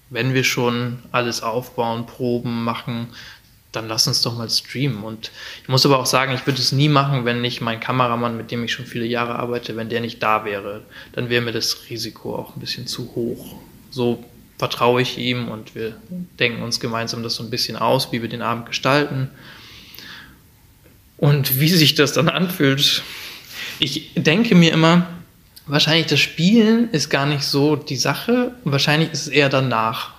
Wenn 0.09 0.33
wir 0.33 0.43
schon 0.43 0.99
alles 1.11 1.43
aufbauen, 1.43 2.07
Proben 2.07 2.63
machen, 2.63 3.09
dann 3.75 3.87
lass 3.87 4.07
uns 4.07 4.21
doch 4.21 4.37
mal 4.37 4.49
streamen. 4.49 5.03
Und 5.03 5.31
ich 5.61 5.69
muss 5.69 5.85
aber 5.85 5.99
auch 5.99 6.05
sagen, 6.05 6.33
ich 6.33 6.45
würde 6.45 6.59
es 6.59 6.71
nie 6.71 6.89
machen, 6.89 7.25
wenn 7.25 7.41
nicht 7.41 7.61
mein 7.61 7.79
Kameramann, 7.79 8.37
mit 8.37 8.51
dem 8.51 8.63
ich 8.63 8.73
schon 8.73 8.85
viele 8.85 9.05
Jahre 9.05 9.35
arbeite, 9.35 9.75
wenn 9.75 9.89
der 9.89 10.01
nicht 10.01 10.21
da 10.23 10.45
wäre. 10.45 10.81
Dann 11.13 11.29
wäre 11.29 11.41
mir 11.41 11.51
das 11.51 11.89
Risiko 11.89 12.35
auch 12.35 12.55
ein 12.55 12.59
bisschen 12.59 12.87
zu 12.87 13.13
hoch. 13.15 13.55
So 13.91 14.23
vertraue 14.57 15.01
ich 15.01 15.17
ihm 15.17 15.49
und 15.49 15.75
wir 15.75 15.95
denken 16.39 16.63
uns 16.63 16.79
gemeinsam 16.79 17.23
das 17.23 17.35
so 17.35 17.43
ein 17.43 17.49
bisschen 17.49 17.75
aus, 17.75 18.11
wie 18.11 18.21
wir 18.21 18.29
den 18.29 18.41
Abend 18.41 18.65
gestalten. 18.65 19.29
Und 21.17 21.59
wie 21.59 21.69
sich 21.69 21.95
das 21.95 22.13
dann 22.13 22.29
anfühlt. 22.29 23.03
Ich 23.79 24.11
denke 24.15 24.55
mir 24.55 24.71
immer, 24.73 25.07
wahrscheinlich 25.65 26.07
das 26.07 26.19
Spielen 26.19 26.89
ist 26.91 27.09
gar 27.09 27.25
nicht 27.25 27.43
so 27.43 27.75
die 27.75 27.95
Sache. 27.95 28.53
Wahrscheinlich 28.63 29.11
ist 29.11 29.23
es 29.23 29.27
eher 29.27 29.49
danach 29.49 30.14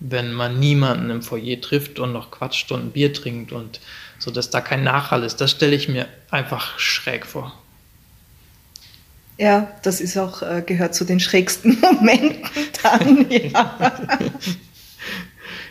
wenn 0.00 0.32
man 0.32 0.58
niemanden 0.58 1.10
im 1.10 1.22
Foyer 1.22 1.60
trifft 1.60 1.98
und 1.98 2.12
noch 2.12 2.30
quatscht 2.30 2.72
und 2.72 2.80
ein 2.80 2.90
Bier 2.90 3.12
trinkt 3.12 3.52
und 3.52 3.80
so, 4.18 4.30
dass 4.30 4.50
da 4.50 4.60
kein 4.60 4.82
Nachhall 4.82 5.22
ist. 5.24 5.40
Das 5.40 5.50
stelle 5.52 5.76
ich 5.76 5.88
mir 5.88 6.08
einfach 6.30 6.78
schräg 6.78 7.26
vor. 7.26 7.54
Ja, 9.38 9.70
das 9.82 10.00
ist 10.00 10.18
auch, 10.18 10.42
äh, 10.42 10.62
gehört 10.64 10.94
zu 10.94 11.04
den 11.04 11.20
schrägsten 11.20 11.78
Momenten 11.80 12.66
dann, 12.82 13.30
ja. 13.30 13.92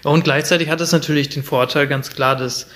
Und 0.03 0.23
gleichzeitig 0.23 0.69
hat 0.69 0.79
es 0.81 0.91
natürlich 0.91 1.29
den 1.29 1.43
Vorteil, 1.43 1.87
ganz 1.87 2.09
klar, 2.09 2.35
dass 2.35 2.67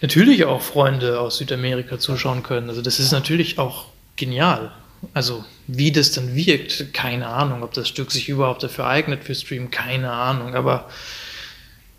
natürlich 0.00 0.44
auch 0.44 0.62
Freunde 0.62 1.20
aus 1.20 1.36
Südamerika 1.36 1.98
zuschauen 1.98 2.42
können. 2.42 2.68
Also 2.68 2.82
das 2.82 2.98
ist 2.98 3.12
natürlich 3.12 3.58
auch 3.58 3.86
genial. 4.16 4.72
Also 5.12 5.44
wie 5.66 5.92
das 5.92 6.12
dann 6.12 6.34
wirkt, 6.34 6.92
keine 6.94 7.26
Ahnung. 7.26 7.62
Ob 7.62 7.72
das 7.74 7.88
Stück 7.88 8.10
sich 8.10 8.28
überhaupt 8.28 8.62
dafür 8.62 8.86
eignet 8.86 9.24
für 9.24 9.34
Stream, 9.34 9.70
keine 9.70 10.12
Ahnung. 10.12 10.54
Aber 10.54 10.88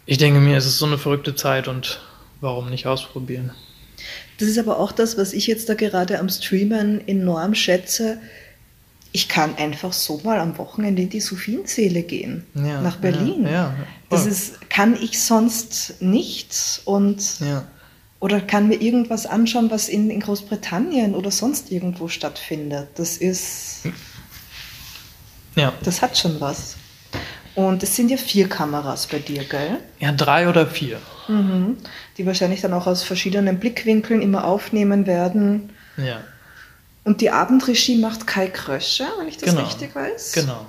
ich 0.05 0.17
denke 0.17 0.39
mir, 0.39 0.57
es 0.57 0.65
ist 0.65 0.77
so 0.77 0.85
eine 0.85 0.97
verrückte 0.97 1.35
Zeit 1.35 1.67
und 1.67 1.99
warum 2.41 2.69
nicht 2.69 2.87
ausprobieren? 2.87 3.51
Das 4.37 4.47
ist 4.47 4.57
aber 4.57 4.79
auch 4.79 4.91
das, 4.91 5.17
was 5.17 5.33
ich 5.33 5.47
jetzt 5.47 5.69
da 5.69 5.73
gerade 5.73 6.19
am 6.19 6.29
Streamen 6.29 7.07
enorm 7.07 7.55
schätze. 7.55 8.19
Ich 9.11 9.29
kann 9.29 9.55
einfach 9.55 9.93
so 9.93 10.19
mal 10.23 10.39
am 10.39 10.57
Wochenende 10.57 11.03
in 11.03 11.09
die 11.09 11.21
Sophienseele 11.21 12.03
gehen, 12.03 12.43
ja, 12.53 12.81
nach 12.81 12.97
Berlin. 12.97 13.45
Ja, 13.45 13.51
ja, 13.51 13.75
das 14.09 14.25
ist, 14.25 14.69
kann 14.69 14.97
ich 15.01 15.21
sonst 15.21 16.01
nicht 16.01 16.81
und, 16.83 17.39
oder 18.25 18.41
kann 18.41 18.67
mir 18.67 18.81
irgendwas 18.81 19.27
anschauen, 19.27 19.69
was 19.69 19.87
in, 19.87 20.09
in 20.09 20.19
Großbritannien 20.19 21.13
oder 21.13 21.29
sonst 21.29 21.71
irgendwo 21.71 22.07
stattfindet. 22.07 22.87
Das 22.95 23.17
ist, 23.17 23.83
ja. 25.55 25.71
das 25.83 26.01
hat 26.01 26.17
schon 26.17 26.41
was. 26.41 26.75
Und 27.53 27.83
es 27.83 27.95
sind 27.95 28.09
ja 28.09 28.17
vier 28.17 28.49
Kameras 28.49 29.05
bei 29.05 29.19
dir, 29.19 29.43
gell? 29.43 29.77
Ja, 29.99 30.11
drei 30.11 30.49
oder 30.49 30.65
vier. 30.65 30.99
Mhm. 31.27 31.77
Die 32.17 32.25
wahrscheinlich 32.25 32.61
dann 32.61 32.73
auch 32.73 32.87
aus 32.87 33.03
verschiedenen 33.03 33.59
Blickwinkeln 33.59 34.23
immer 34.23 34.45
aufnehmen 34.45 35.05
werden. 35.05 35.69
Ja. 35.95 36.21
Und 37.03 37.21
die 37.21 37.29
Abendregie 37.29 37.99
macht 37.99 38.25
Kai 38.25 38.47
Krösche, 38.47 39.05
wenn 39.19 39.27
ich 39.27 39.37
das 39.37 39.51
genau. 39.51 39.67
richtig 39.67 39.93
weiß. 39.93 40.31
Genau. 40.31 40.65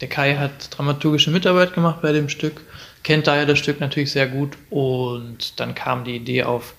Der 0.00 0.08
Kai 0.08 0.34
hat 0.34 0.76
dramaturgische 0.76 1.30
Mitarbeit 1.30 1.74
gemacht 1.74 2.02
bei 2.02 2.10
dem 2.10 2.28
Stück, 2.28 2.60
kennt 3.02 3.26
daher 3.26 3.46
das 3.46 3.58
Stück 3.58 3.80
natürlich 3.80 4.12
sehr 4.12 4.26
gut 4.26 4.56
und 4.70 5.58
dann 5.60 5.74
kam 5.74 6.04
die 6.04 6.16
Idee 6.16 6.44
auf, 6.44 6.74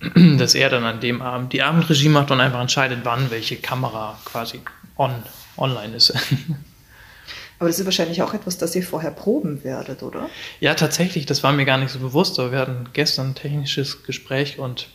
dass 0.38 0.54
er 0.54 0.70
dann 0.70 0.84
an 0.84 1.00
dem 1.00 1.22
Abend 1.22 1.52
die 1.52 1.62
Abendregie 1.62 2.08
macht 2.08 2.30
und 2.30 2.40
einfach 2.40 2.60
entscheidet, 2.60 3.00
wann 3.04 3.30
welche 3.30 3.56
Kamera 3.56 4.18
quasi 4.24 4.60
on, 4.96 5.22
online 5.56 5.96
ist. 5.96 6.12
Aber 7.58 7.68
das 7.68 7.78
ist 7.78 7.84
wahrscheinlich 7.84 8.20
auch 8.20 8.34
etwas, 8.34 8.58
das 8.58 8.74
ihr 8.74 8.82
vorher 8.82 9.12
proben 9.12 9.62
werdet, 9.62 10.02
oder? 10.02 10.28
Ja, 10.60 10.74
tatsächlich, 10.74 11.24
das 11.24 11.42
war 11.42 11.52
mir 11.52 11.64
gar 11.64 11.78
nicht 11.78 11.92
so 11.92 12.00
bewusst, 12.00 12.38
aber 12.38 12.50
wir 12.50 12.58
hatten 12.58 12.88
gestern 12.92 13.28
ein 13.28 13.34
technisches 13.36 14.02
Gespräch 14.02 14.58
und 14.58 14.88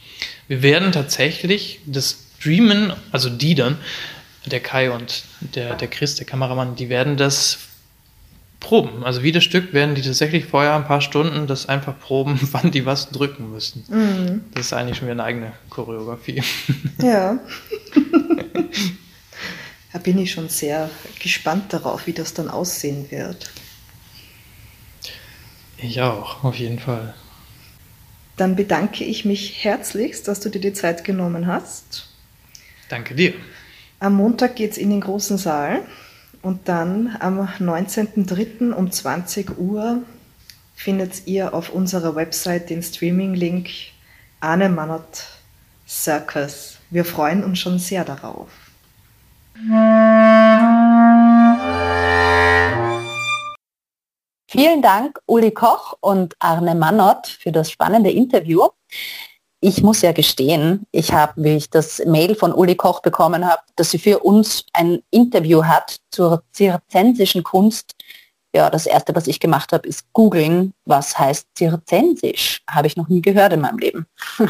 wir 0.49 0.61
werden 0.61 0.91
tatsächlich 0.91 1.79
das 1.85 2.25
Streamen, 2.37 2.93
also 3.11 3.29
die 3.29 3.55
dann, 3.55 3.77
der 4.45 4.59
Kai 4.59 4.91
und 4.91 5.23
der, 5.39 5.75
der 5.75 5.87
Chris, 5.87 6.15
der 6.15 6.25
Kameramann, 6.25 6.75
die 6.75 6.89
werden 6.89 7.17
das 7.17 7.59
proben. 8.59 9.03
Also 9.03 9.23
wie 9.23 9.31
das 9.31 9.43
Stück 9.43 9.73
werden 9.73 9.95
die 9.95 10.01
tatsächlich 10.01 10.45
vorher 10.45 10.75
ein 10.75 10.85
paar 10.85 11.01
Stunden 11.01 11.47
das 11.47 11.67
einfach 11.67 11.97
proben, 11.99 12.39
wann 12.51 12.71
die 12.71 12.85
was 12.85 13.09
drücken 13.09 13.51
müssen. 13.51 13.85
Mhm. 13.87 14.41
Das 14.53 14.67
ist 14.67 14.73
eigentlich 14.73 14.97
schon 14.97 15.07
wieder 15.07 15.13
eine 15.13 15.23
eigene 15.23 15.53
Choreografie. 15.69 16.43
Ja. 17.01 17.39
da 19.93 19.99
bin 19.99 20.17
ich 20.17 20.31
schon 20.31 20.49
sehr 20.49 20.89
gespannt 21.21 21.71
darauf, 21.71 22.07
wie 22.07 22.13
das 22.13 22.33
dann 22.33 22.49
aussehen 22.49 23.09
wird. 23.09 23.49
Ich 25.77 26.01
auch, 26.01 26.43
auf 26.43 26.55
jeden 26.55 26.79
Fall. 26.79 27.13
Dann 28.35 28.57
bedanke 28.57 29.05
ich 29.05 29.23
mich 29.23 29.63
herzlichst, 29.63 30.27
dass 30.27 30.41
du 30.41 30.49
dir 30.49 30.59
die 30.59 30.73
Zeit 30.73 31.05
genommen 31.05 31.47
hast. 31.47 32.09
Danke 32.89 33.15
dir. 33.15 33.33
Am 33.99 34.15
Montag 34.15 34.57
geht 34.57 34.71
es 34.71 34.77
in 34.77 34.89
den 34.89 35.01
großen 35.01 35.37
Saal 35.37 35.83
und 36.41 36.67
dann 36.67 37.15
am 37.19 37.39
19.03. 37.41 38.71
um 38.71 38.91
20 38.91 39.57
Uhr 39.57 40.03
findet 40.75 41.27
ihr 41.27 41.53
auf 41.53 41.69
unserer 41.71 42.15
Website 42.15 42.69
den 42.69 42.81
Streaming-Link 42.81 43.69
Arne 44.39 44.69
Mannert 44.69 45.27
Circus. 45.87 46.77
Wir 46.89 47.03
freuen 47.03 47.43
uns 47.43 47.59
schon 47.59 47.79
sehr 47.79 48.05
darauf. 48.05 48.47
Vielen 54.47 54.81
Dank, 54.81 55.19
Uli 55.25 55.51
Koch 55.51 55.97
und 55.99 56.35
Arne 56.39 56.75
Mannert, 56.75 57.27
für 57.27 57.51
das 57.51 57.69
spannende 57.69 58.11
Interview 58.11 58.69
ich 59.61 59.83
muss 59.83 60.01
ja 60.01 60.13
gestehen, 60.13 60.85
ich 60.91 61.11
habe, 61.11 61.33
wie 61.43 61.55
ich 61.57 61.69
das 61.69 61.99
Mail 62.05 62.35
von 62.35 62.53
Uli 62.53 62.75
Koch 62.75 63.01
bekommen 63.01 63.45
habe, 63.45 63.61
dass 63.75 63.91
sie 63.91 63.99
für 63.99 64.19
uns 64.19 64.65
ein 64.73 65.03
Interview 65.11 65.65
hat 65.65 65.99
zur 66.11 66.43
zirzensischen 66.53 67.43
Kunst. 67.43 67.95
Ja, 68.55 68.69
das 68.69 68.85
erste, 68.85 69.13
was 69.15 69.27
ich 69.27 69.39
gemacht 69.39 69.73
habe, 69.73 69.87
ist 69.87 70.11
googeln, 70.13 70.73
was 70.85 71.19
heißt 71.19 71.47
zirzensisch. 71.55 72.63
Habe 72.69 72.87
ich 72.87 72.95
noch 72.95 73.09
nie 73.09 73.21
gehört 73.21 73.53
in 73.53 73.61
meinem 73.61 73.77
Leben. 73.77 74.07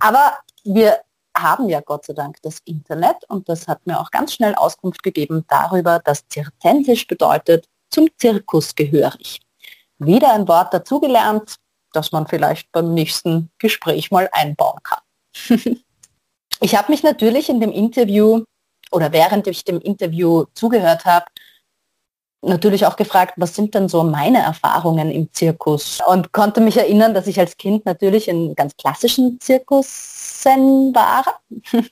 Aber 0.00 0.38
wir 0.64 0.98
haben 1.36 1.68
ja 1.68 1.80
Gott 1.80 2.04
sei 2.04 2.12
Dank 2.12 2.36
das 2.42 2.58
Internet 2.64 3.16
und 3.28 3.48
das 3.48 3.68
hat 3.68 3.86
mir 3.86 3.98
auch 3.98 4.10
ganz 4.10 4.34
schnell 4.34 4.54
Auskunft 4.54 5.02
gegeben 5.02 5.44
darüber, 5.48 6.00
dass 6.00 6.26
zirzensisch 6.28 7.06
bedeutet 7.06 7.68
zum 7.90 8.08
Zirkus 8.18 8.74
gehörig. 8.74 9.40
Wieder 9.98 10.32
ein 10.32 10.48
Wort 10.48 10.74
dazugelernt, 10.74 11.56
das 11.92 12.12
man 12.12 12.26
vielleicht 12.26 12.70
beim 12.72 12.94
nächsten 12.94 13.50
Gespräch 13.58 14.10
mal 14.10 14.28
einbauen 14.32 14.78
kann. 14.82 15.00
ich 16.60 16.76
habe 16.76 16.90
mich 16.90 17.02
natürlich 17.02 17.48
in 17.48 17.60
dem 17.60 17.72
Interview 17.72 18.44
oder 18.90 19.12
während 19.12 19.46
ich 19.46 19.64
dem 19.64 19.80
Interview 19.80 20.44
zugehört 20.54 21.04
habe, 21.04 21.26
natürlich 22.42 22.86
auch 22.86 22.96
gefragt, 22.96 23.34
was 23.36 23.54
sind 23.54 23.74
denn 23.74 23.88
so 23.88 24.02
meine 24.02 24.42
Erfahrungen 24.42 25.10
im 25.10 25.32
Zirkus? 25.32 26.00
Und 26.06 26.32
konnte 26.32 26.60
mich 26.60 26.76
erinnern, 26.76 27.14
dass 27.14 27.26
ich 27.26 27.38
als 27.38 27.56
Kind 27.56 27.86
natürlich 27.86 28.28
in 28.28 28.54
ganz 28.54 28.76
klassischen 28.76 29.40
Zirkussen 29.40 30.94
war. 30.94 31.40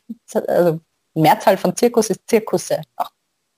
also 0.49 0.81
Mehrzahl 1.15 1.57
von 1.57 1.75
Zirkus 1.77 2.11
ist 2.11 2.21
Zirkusse. 2.27 2.83
Auch 2.97 3.11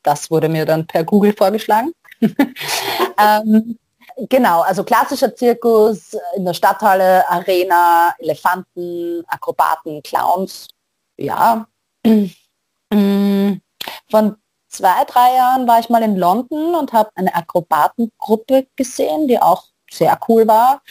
das 0.02 0.30
wurde 0.30 0.48
mir 0.48 0.66
dann 0.66 0.86
per 0.86 1.04
Google 1.04 1.32
vorgeschlagen. 1.32 1.92
ähm, 2.20 3.78
Genau, 4.16 4.60
also 4.62 4.84
klassischer 4.84 5.34
Zirkus 5.34 6.16
in 6.36 6.44
der 6.44 6.54
Stadthalle, 6.54 7.28
Arena, 7.28 8.14
Elefanten, 8.18 9.24
Akrobaten, 9.26 10.02
Clowns. 10.02 10.68
Ja. 11.16 11.66
Mm, 12.94 13.62
von 14.10 14.36
zwei, 14.68 15.04
drei 15.04 15.34
Jahren 15.36 15.66
war 15.66 15.80
ich 15.80 15.88
mal 15.88 16.02
in 16.02 16.16
London 16.16 16.74
und 16.74 16.92
habe 16.92 17.08
eine 17.14 17.34
Akrobatengruppe 17.34 18.66
gesehen, 18.76 19.28
die 19.28 19.40
auch 19.40 19.64
sehr 19.90 20.18
cool 20.28 20.46
war. 20.46 20.82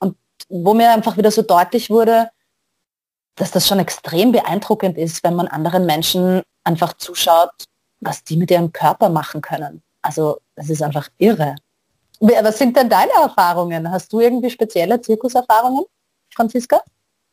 Und 0.00 0.16
wo 0.48 0.74
mir 0.74 0.90
einfach 0.90 1.16
wieder 1.16 1.30
so 1.30 1.42
deutlich 1.42 1.90
wurde, 1.90 2.28
dass 3.36 3.50
das 3.50 3.66
schon 3.66 3.78
extrem 3.78 4.32
beeindruckend 4.32 4.96
ist, 4.96 5.22
wenn 5.24 5.36
man 5.36 5.48
anderen 5.48 5.86
Menschen 5.86 6.42
einfach 6.64 6.94
zuschaut, 6.94 7.52
was 8.00 8.24
die 8.24 8.36
mit 8.36 8.50
ihrem 8.50 8.72
Körper 8.72 9.08
machen 9.08 9.40
können. 9.40 9.82
Also 10.02 10.40
das 10.54 10.70
ist 10.70 10.82
einfach 10.82 11.08
irre. 11.18 11.56
Was 12.20 12.58
sind 12.58 12.76
denn 12.76 12.88
deine 12.88 13.12
Erfahrungen? 13.12 13.90
Hast 13.90 14.12
du 14.12 14.20
irgendwie 14.20 14.50
spezielle 14.50 15.00
Zirkuserfahrungen, 15.00 15.84
Franziska? 16.34 16.82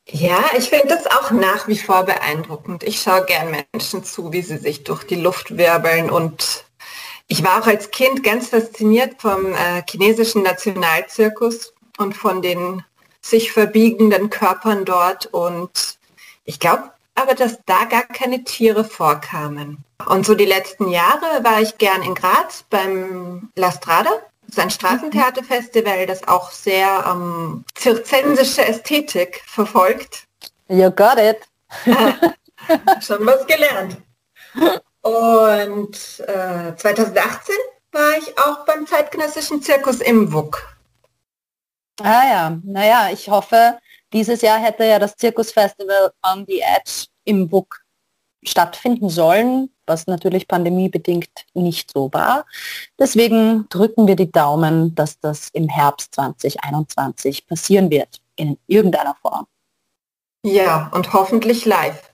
Ja, 0.10 0.44
ich 0.58 0.70
finde 0.70 0.88
das 0.88 1.06
auch 1.08 1.32
nach 1.32 1.68
wie 1.68 1.78
vor 1.78 2.04
beeindruckend. 2.04 2.84
Ich 2.84 3.02
schaue 3.02 3.26
gern 3.26 3.56
Menschen 3.74 4.04
zu, 4.04 4.34
wie 4.34 4.42
sie 4.42 4.58
sich 4.58 4.84
durch 4.84 5.04
die 5.04 5.16
Luft 5.16 5.58
wirbeln 5.58 6.10
und 6.10 6.66
ich 7.28 7.44
war 7.44 7.62
auch 7.62 7.68
als 7.68 7.92
Kind 7.92 8.24
ganz 8.24 8.50
fasziniert 8.50 9.22
vom 9.22 9.54
äh, 9.54 9.84
chinesischen 9.90 10.44
Nationalzirkus 10.44 11.74
und 11.98 12.14
von 12.14 12.42
den 12.42 12.84
sich 13.22 13.52
verbiegenden 13.54 14.30
Körpern 14.30 14.84
dort 14.84 15.28
und 15.28 15.98
ich 16.44 16.60
glaube 16.60 16.92
aber, 17.16 17.36
dass 17.36 17.60
da 17.66 17.86
gar 17.86 18.04
keine 18.04 18.44
Tiere 18.44 18.84
vorkamen. 18.84 19.84
Und 20.08 20.26
so 20.26 20.34
die 20.34 20.46
letzten 20.46 20.90
Jahre 20.90 21.44
war 21.44 21.62
ich 21.62 21.78
gern 21.78 22.02
in 22.02 22.16
Graz 22.16 22.66
beim 22.70 23.50
La 23.56 23.72
Strada 23.72 24.12
es 24.52 24.58
ist 24.58 24.64
ein 24.64 24.70
Straßentheaterfestival, 24.70 26.06
das 26.06 26.28
auch 26.28 26.52
sehr 26.52 27.06
ähm, 27.08 27.64
zirzensische 27.74 28.66
Ästhetik 28.66 29.41
verfolgt. 29.45 30.28
You 30.68 30.91
got 30.91 31.18
it. 31.18 31.38
Schon 33.02 33.26
was 33.26 33.47
gelernt. 33.47 33.97
Und 35.02 35.95
äh, 36.28 36.76
2018 36.76 37.56
war 37.93 38.18
ich 38.18 38.38
auch 38.38 38.66
beim 38.66 38.86
zeitgenössischen 38.86 39.62
Zirkus 39.62 40.02
im 40.02 40.34
WUK. 40.34 40.78
Ah 42.02 42.28
ja, 42.28 42.60
naja, 42.66 43.10
ich 43.10 43.30
hoffe, 43.30 43.80
dieses 44.12 44.41
Jahr 44.41 44.60
hätte 44.60 44.84
ja 44.84 44.99
das 44.99 45.16
Zirkusfestival 45.16 46.12
on 46.24 46.45
the 46.45 46.60
Edge 46.60 47.06
im 47.24 47.49
WUK 47.49 47.80
stattfinden 48.43 49.10
sollen, 49.10 49.74
was 49.86 50.08
natürlich 50.08 50.48
pandemiebedingt 50.48 51.30
nicht 51.54 51.92
so 51.92 52.12
war. 52.14 52.46
Deswegen 53.00 53.68
drücken 53.70 54.08
wir 54.08 54.16
die 54.16 54.32
Daumen, 54.32 54.96
dass 54.96 55.20
das 55.20 55.50
im 55.54 55.70
Herbst 55.70 56.16
2021 56.16 57.48
passieren 57.48 57.90
wird, 57.90 58.22
in 58.36 58.58
irgendeiner 58.68 59.16
Form. 59.22 59.46
Ja, 60.44 60.90
und 60.94 61.14
hoffentlich 61.14 61.66
live. 61.66 62.12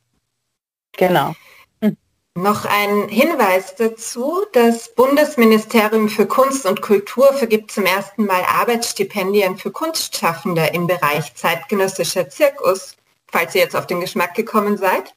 Genau. 0.98 1.34
Hm. 1.82 1.96
Noch 2.36 2.66
ein 2.66 3.08
Hinweis 3.08 3.76
dazu, 3.76 4.46
das 4.54 4.94
Bundesministerium 4.94 6.10
für 6.10 6.26
Kunst 6.26 6.66
und 6.66 6.82
Kultur 6.82 7.32
vergibt 7.34 7.72
zum 7.72 7.86
ersten 7.86 8.26
Mal 8.26 8.42
Arbeitsstipendien 8.44 9.58
für 9.58 9.72
Kunstschaffende 9.72 10.68
im 10.74 10.88
Bereich 10.88 11.34
zeitgenössischer 11.36 12.30
Zirkus, 12.30 12.98
falls 13.32 13.56
ihr 13.56 13.62
jetzt 13.62 13.76
auf 13.76 13.88
den 13.88 14.02
Geschmack 14.02 14.34
gekommen 14.34 14.78
seid. 14.78 15.14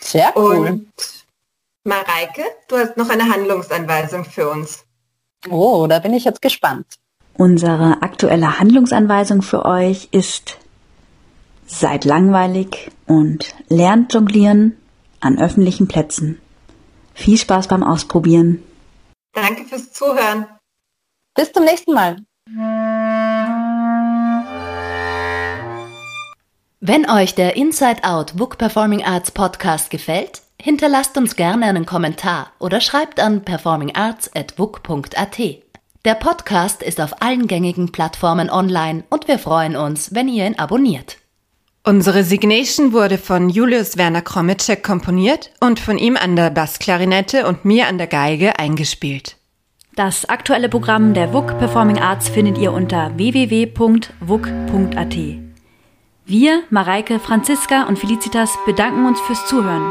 Sehr 0.00 0.32
cool. 0.36 0.56
Und 0.56 0.92
Mareike, 1.88 2.44
du 2.68 2.76
hast 2.76 2.98
noch 2.98 3.08
eine 3.08 3.32
Handlungsanweisung 3.32 4.26
für 4.26 4.50
uns. 4.50 4.84
Oh, 5.48 5.86
da 5.88 5.98
bin 6.00 6.12
ich 6.12 6.24
jetzt 6.24 6.42
gespannt. 6.42 6.86
Unsere 7.32 8.02
aktuelle 8.02 8.58
Handlungsanweisung 8.58 9.40
für 9.40 9.64
euch 9.64 10.08
ist, 10.10 10.58
seid 11.66 12.04
langweilig 12.04 12.90
und 13.06 13.54
lernt 13.68 14.12
jonglieren 14.12 14.76
an 15.20 15.38
öffentlichen 15.38 15.88
Plätzen. 15.88 16.40
Viel 17.14 17.38
Spaß 17.38 17.68
beim 17.68 17.82
Ausprobieren. 17.82 18.62
Danke 19.32 19.64
fürs 19.64 19.90
Zuhören. 19.92 20.46
Bis 21.34 21.52
zum 21.52 21.64
nächsten 21.64 21.94
Mal. 21.94 22.16
Wenn 26.80 27.10
euch 27.10 27.34
der 27.34 27.56
Inside 27.56 28.04
Out 28.04 28.36
Book 28.36 28.58
Performing 28.58 29.04
Arts 29.04 29.30
Podcast 29.30 29.90
gefällt, 29.90 30.42
hinterlasst 30.60 31.16
uns 31.16 31.36
gerne 31.36 31.66
einen 31.66 31.86
Kommentar 31.86 32.50
oder 32.58 32.80
schreibt 32.80 33.20
an 33.20 33.44
performingarts.book.at. 33.44 35.38
Der 36.04 36.14
Podcast 36.14 36.82
ist 36.82 37.00
auf 37.00 37.22
allen 37.22 37.46
gängigen 37.46 37.92
Plattformen 37.92 38.50
online 38.50 39.04
und 39.10 39.28
wir 39.28 39.38
freuen 39.38 39.76
uns, 39.76 40.14
wenn 40.14 40.28
ihr 40.28 40.46
ihn 40.46 40.58
abonniert. 40.58 41.18
Unsere 41.84 42.22
Signation 42.22 42.92
wurde 42.92 43.18
von 43.18 43.48
Julius 43.48 43.96
Werner 43.96 44.22
Kromitschek 44.22 44.82
komponiert 44.82 45.50
und 45.60 45.80
von 45.80 45.96
ihm 45.96 46.16
an 46.16 46.36
der 46.36 46.50
Bassklarinette 46.50 47.46
und 47.46 47.64
mir 47.64 47.88
an 47.88 47.98
der 47.98 48.08
Geige 48.08 48.58
eingespielt. 48.58 49.36
Das 49.96 50.28
aktuelle 50.28 50.68
Programm 50.68 51.14
der 51.14 51.32
WUK 51.32 51.58
Performing 51.58 51.98
Arts 51.98 52.28
findet 52.28 52.58
ihr 52.58 52.72
unter 52.72 53.16
www.wuk.at. 53.16 55.16
Wir, 56.26 56.62
Mareike, 56.70 57.18
Franziska 57.18 57.84
und 57.84 57.98
Felicitas 57.98 58.56
bedanken 58.66 59.06
uns 59.06 59.18
fürs 59.20 59.46
Zuhören 59.46 59.90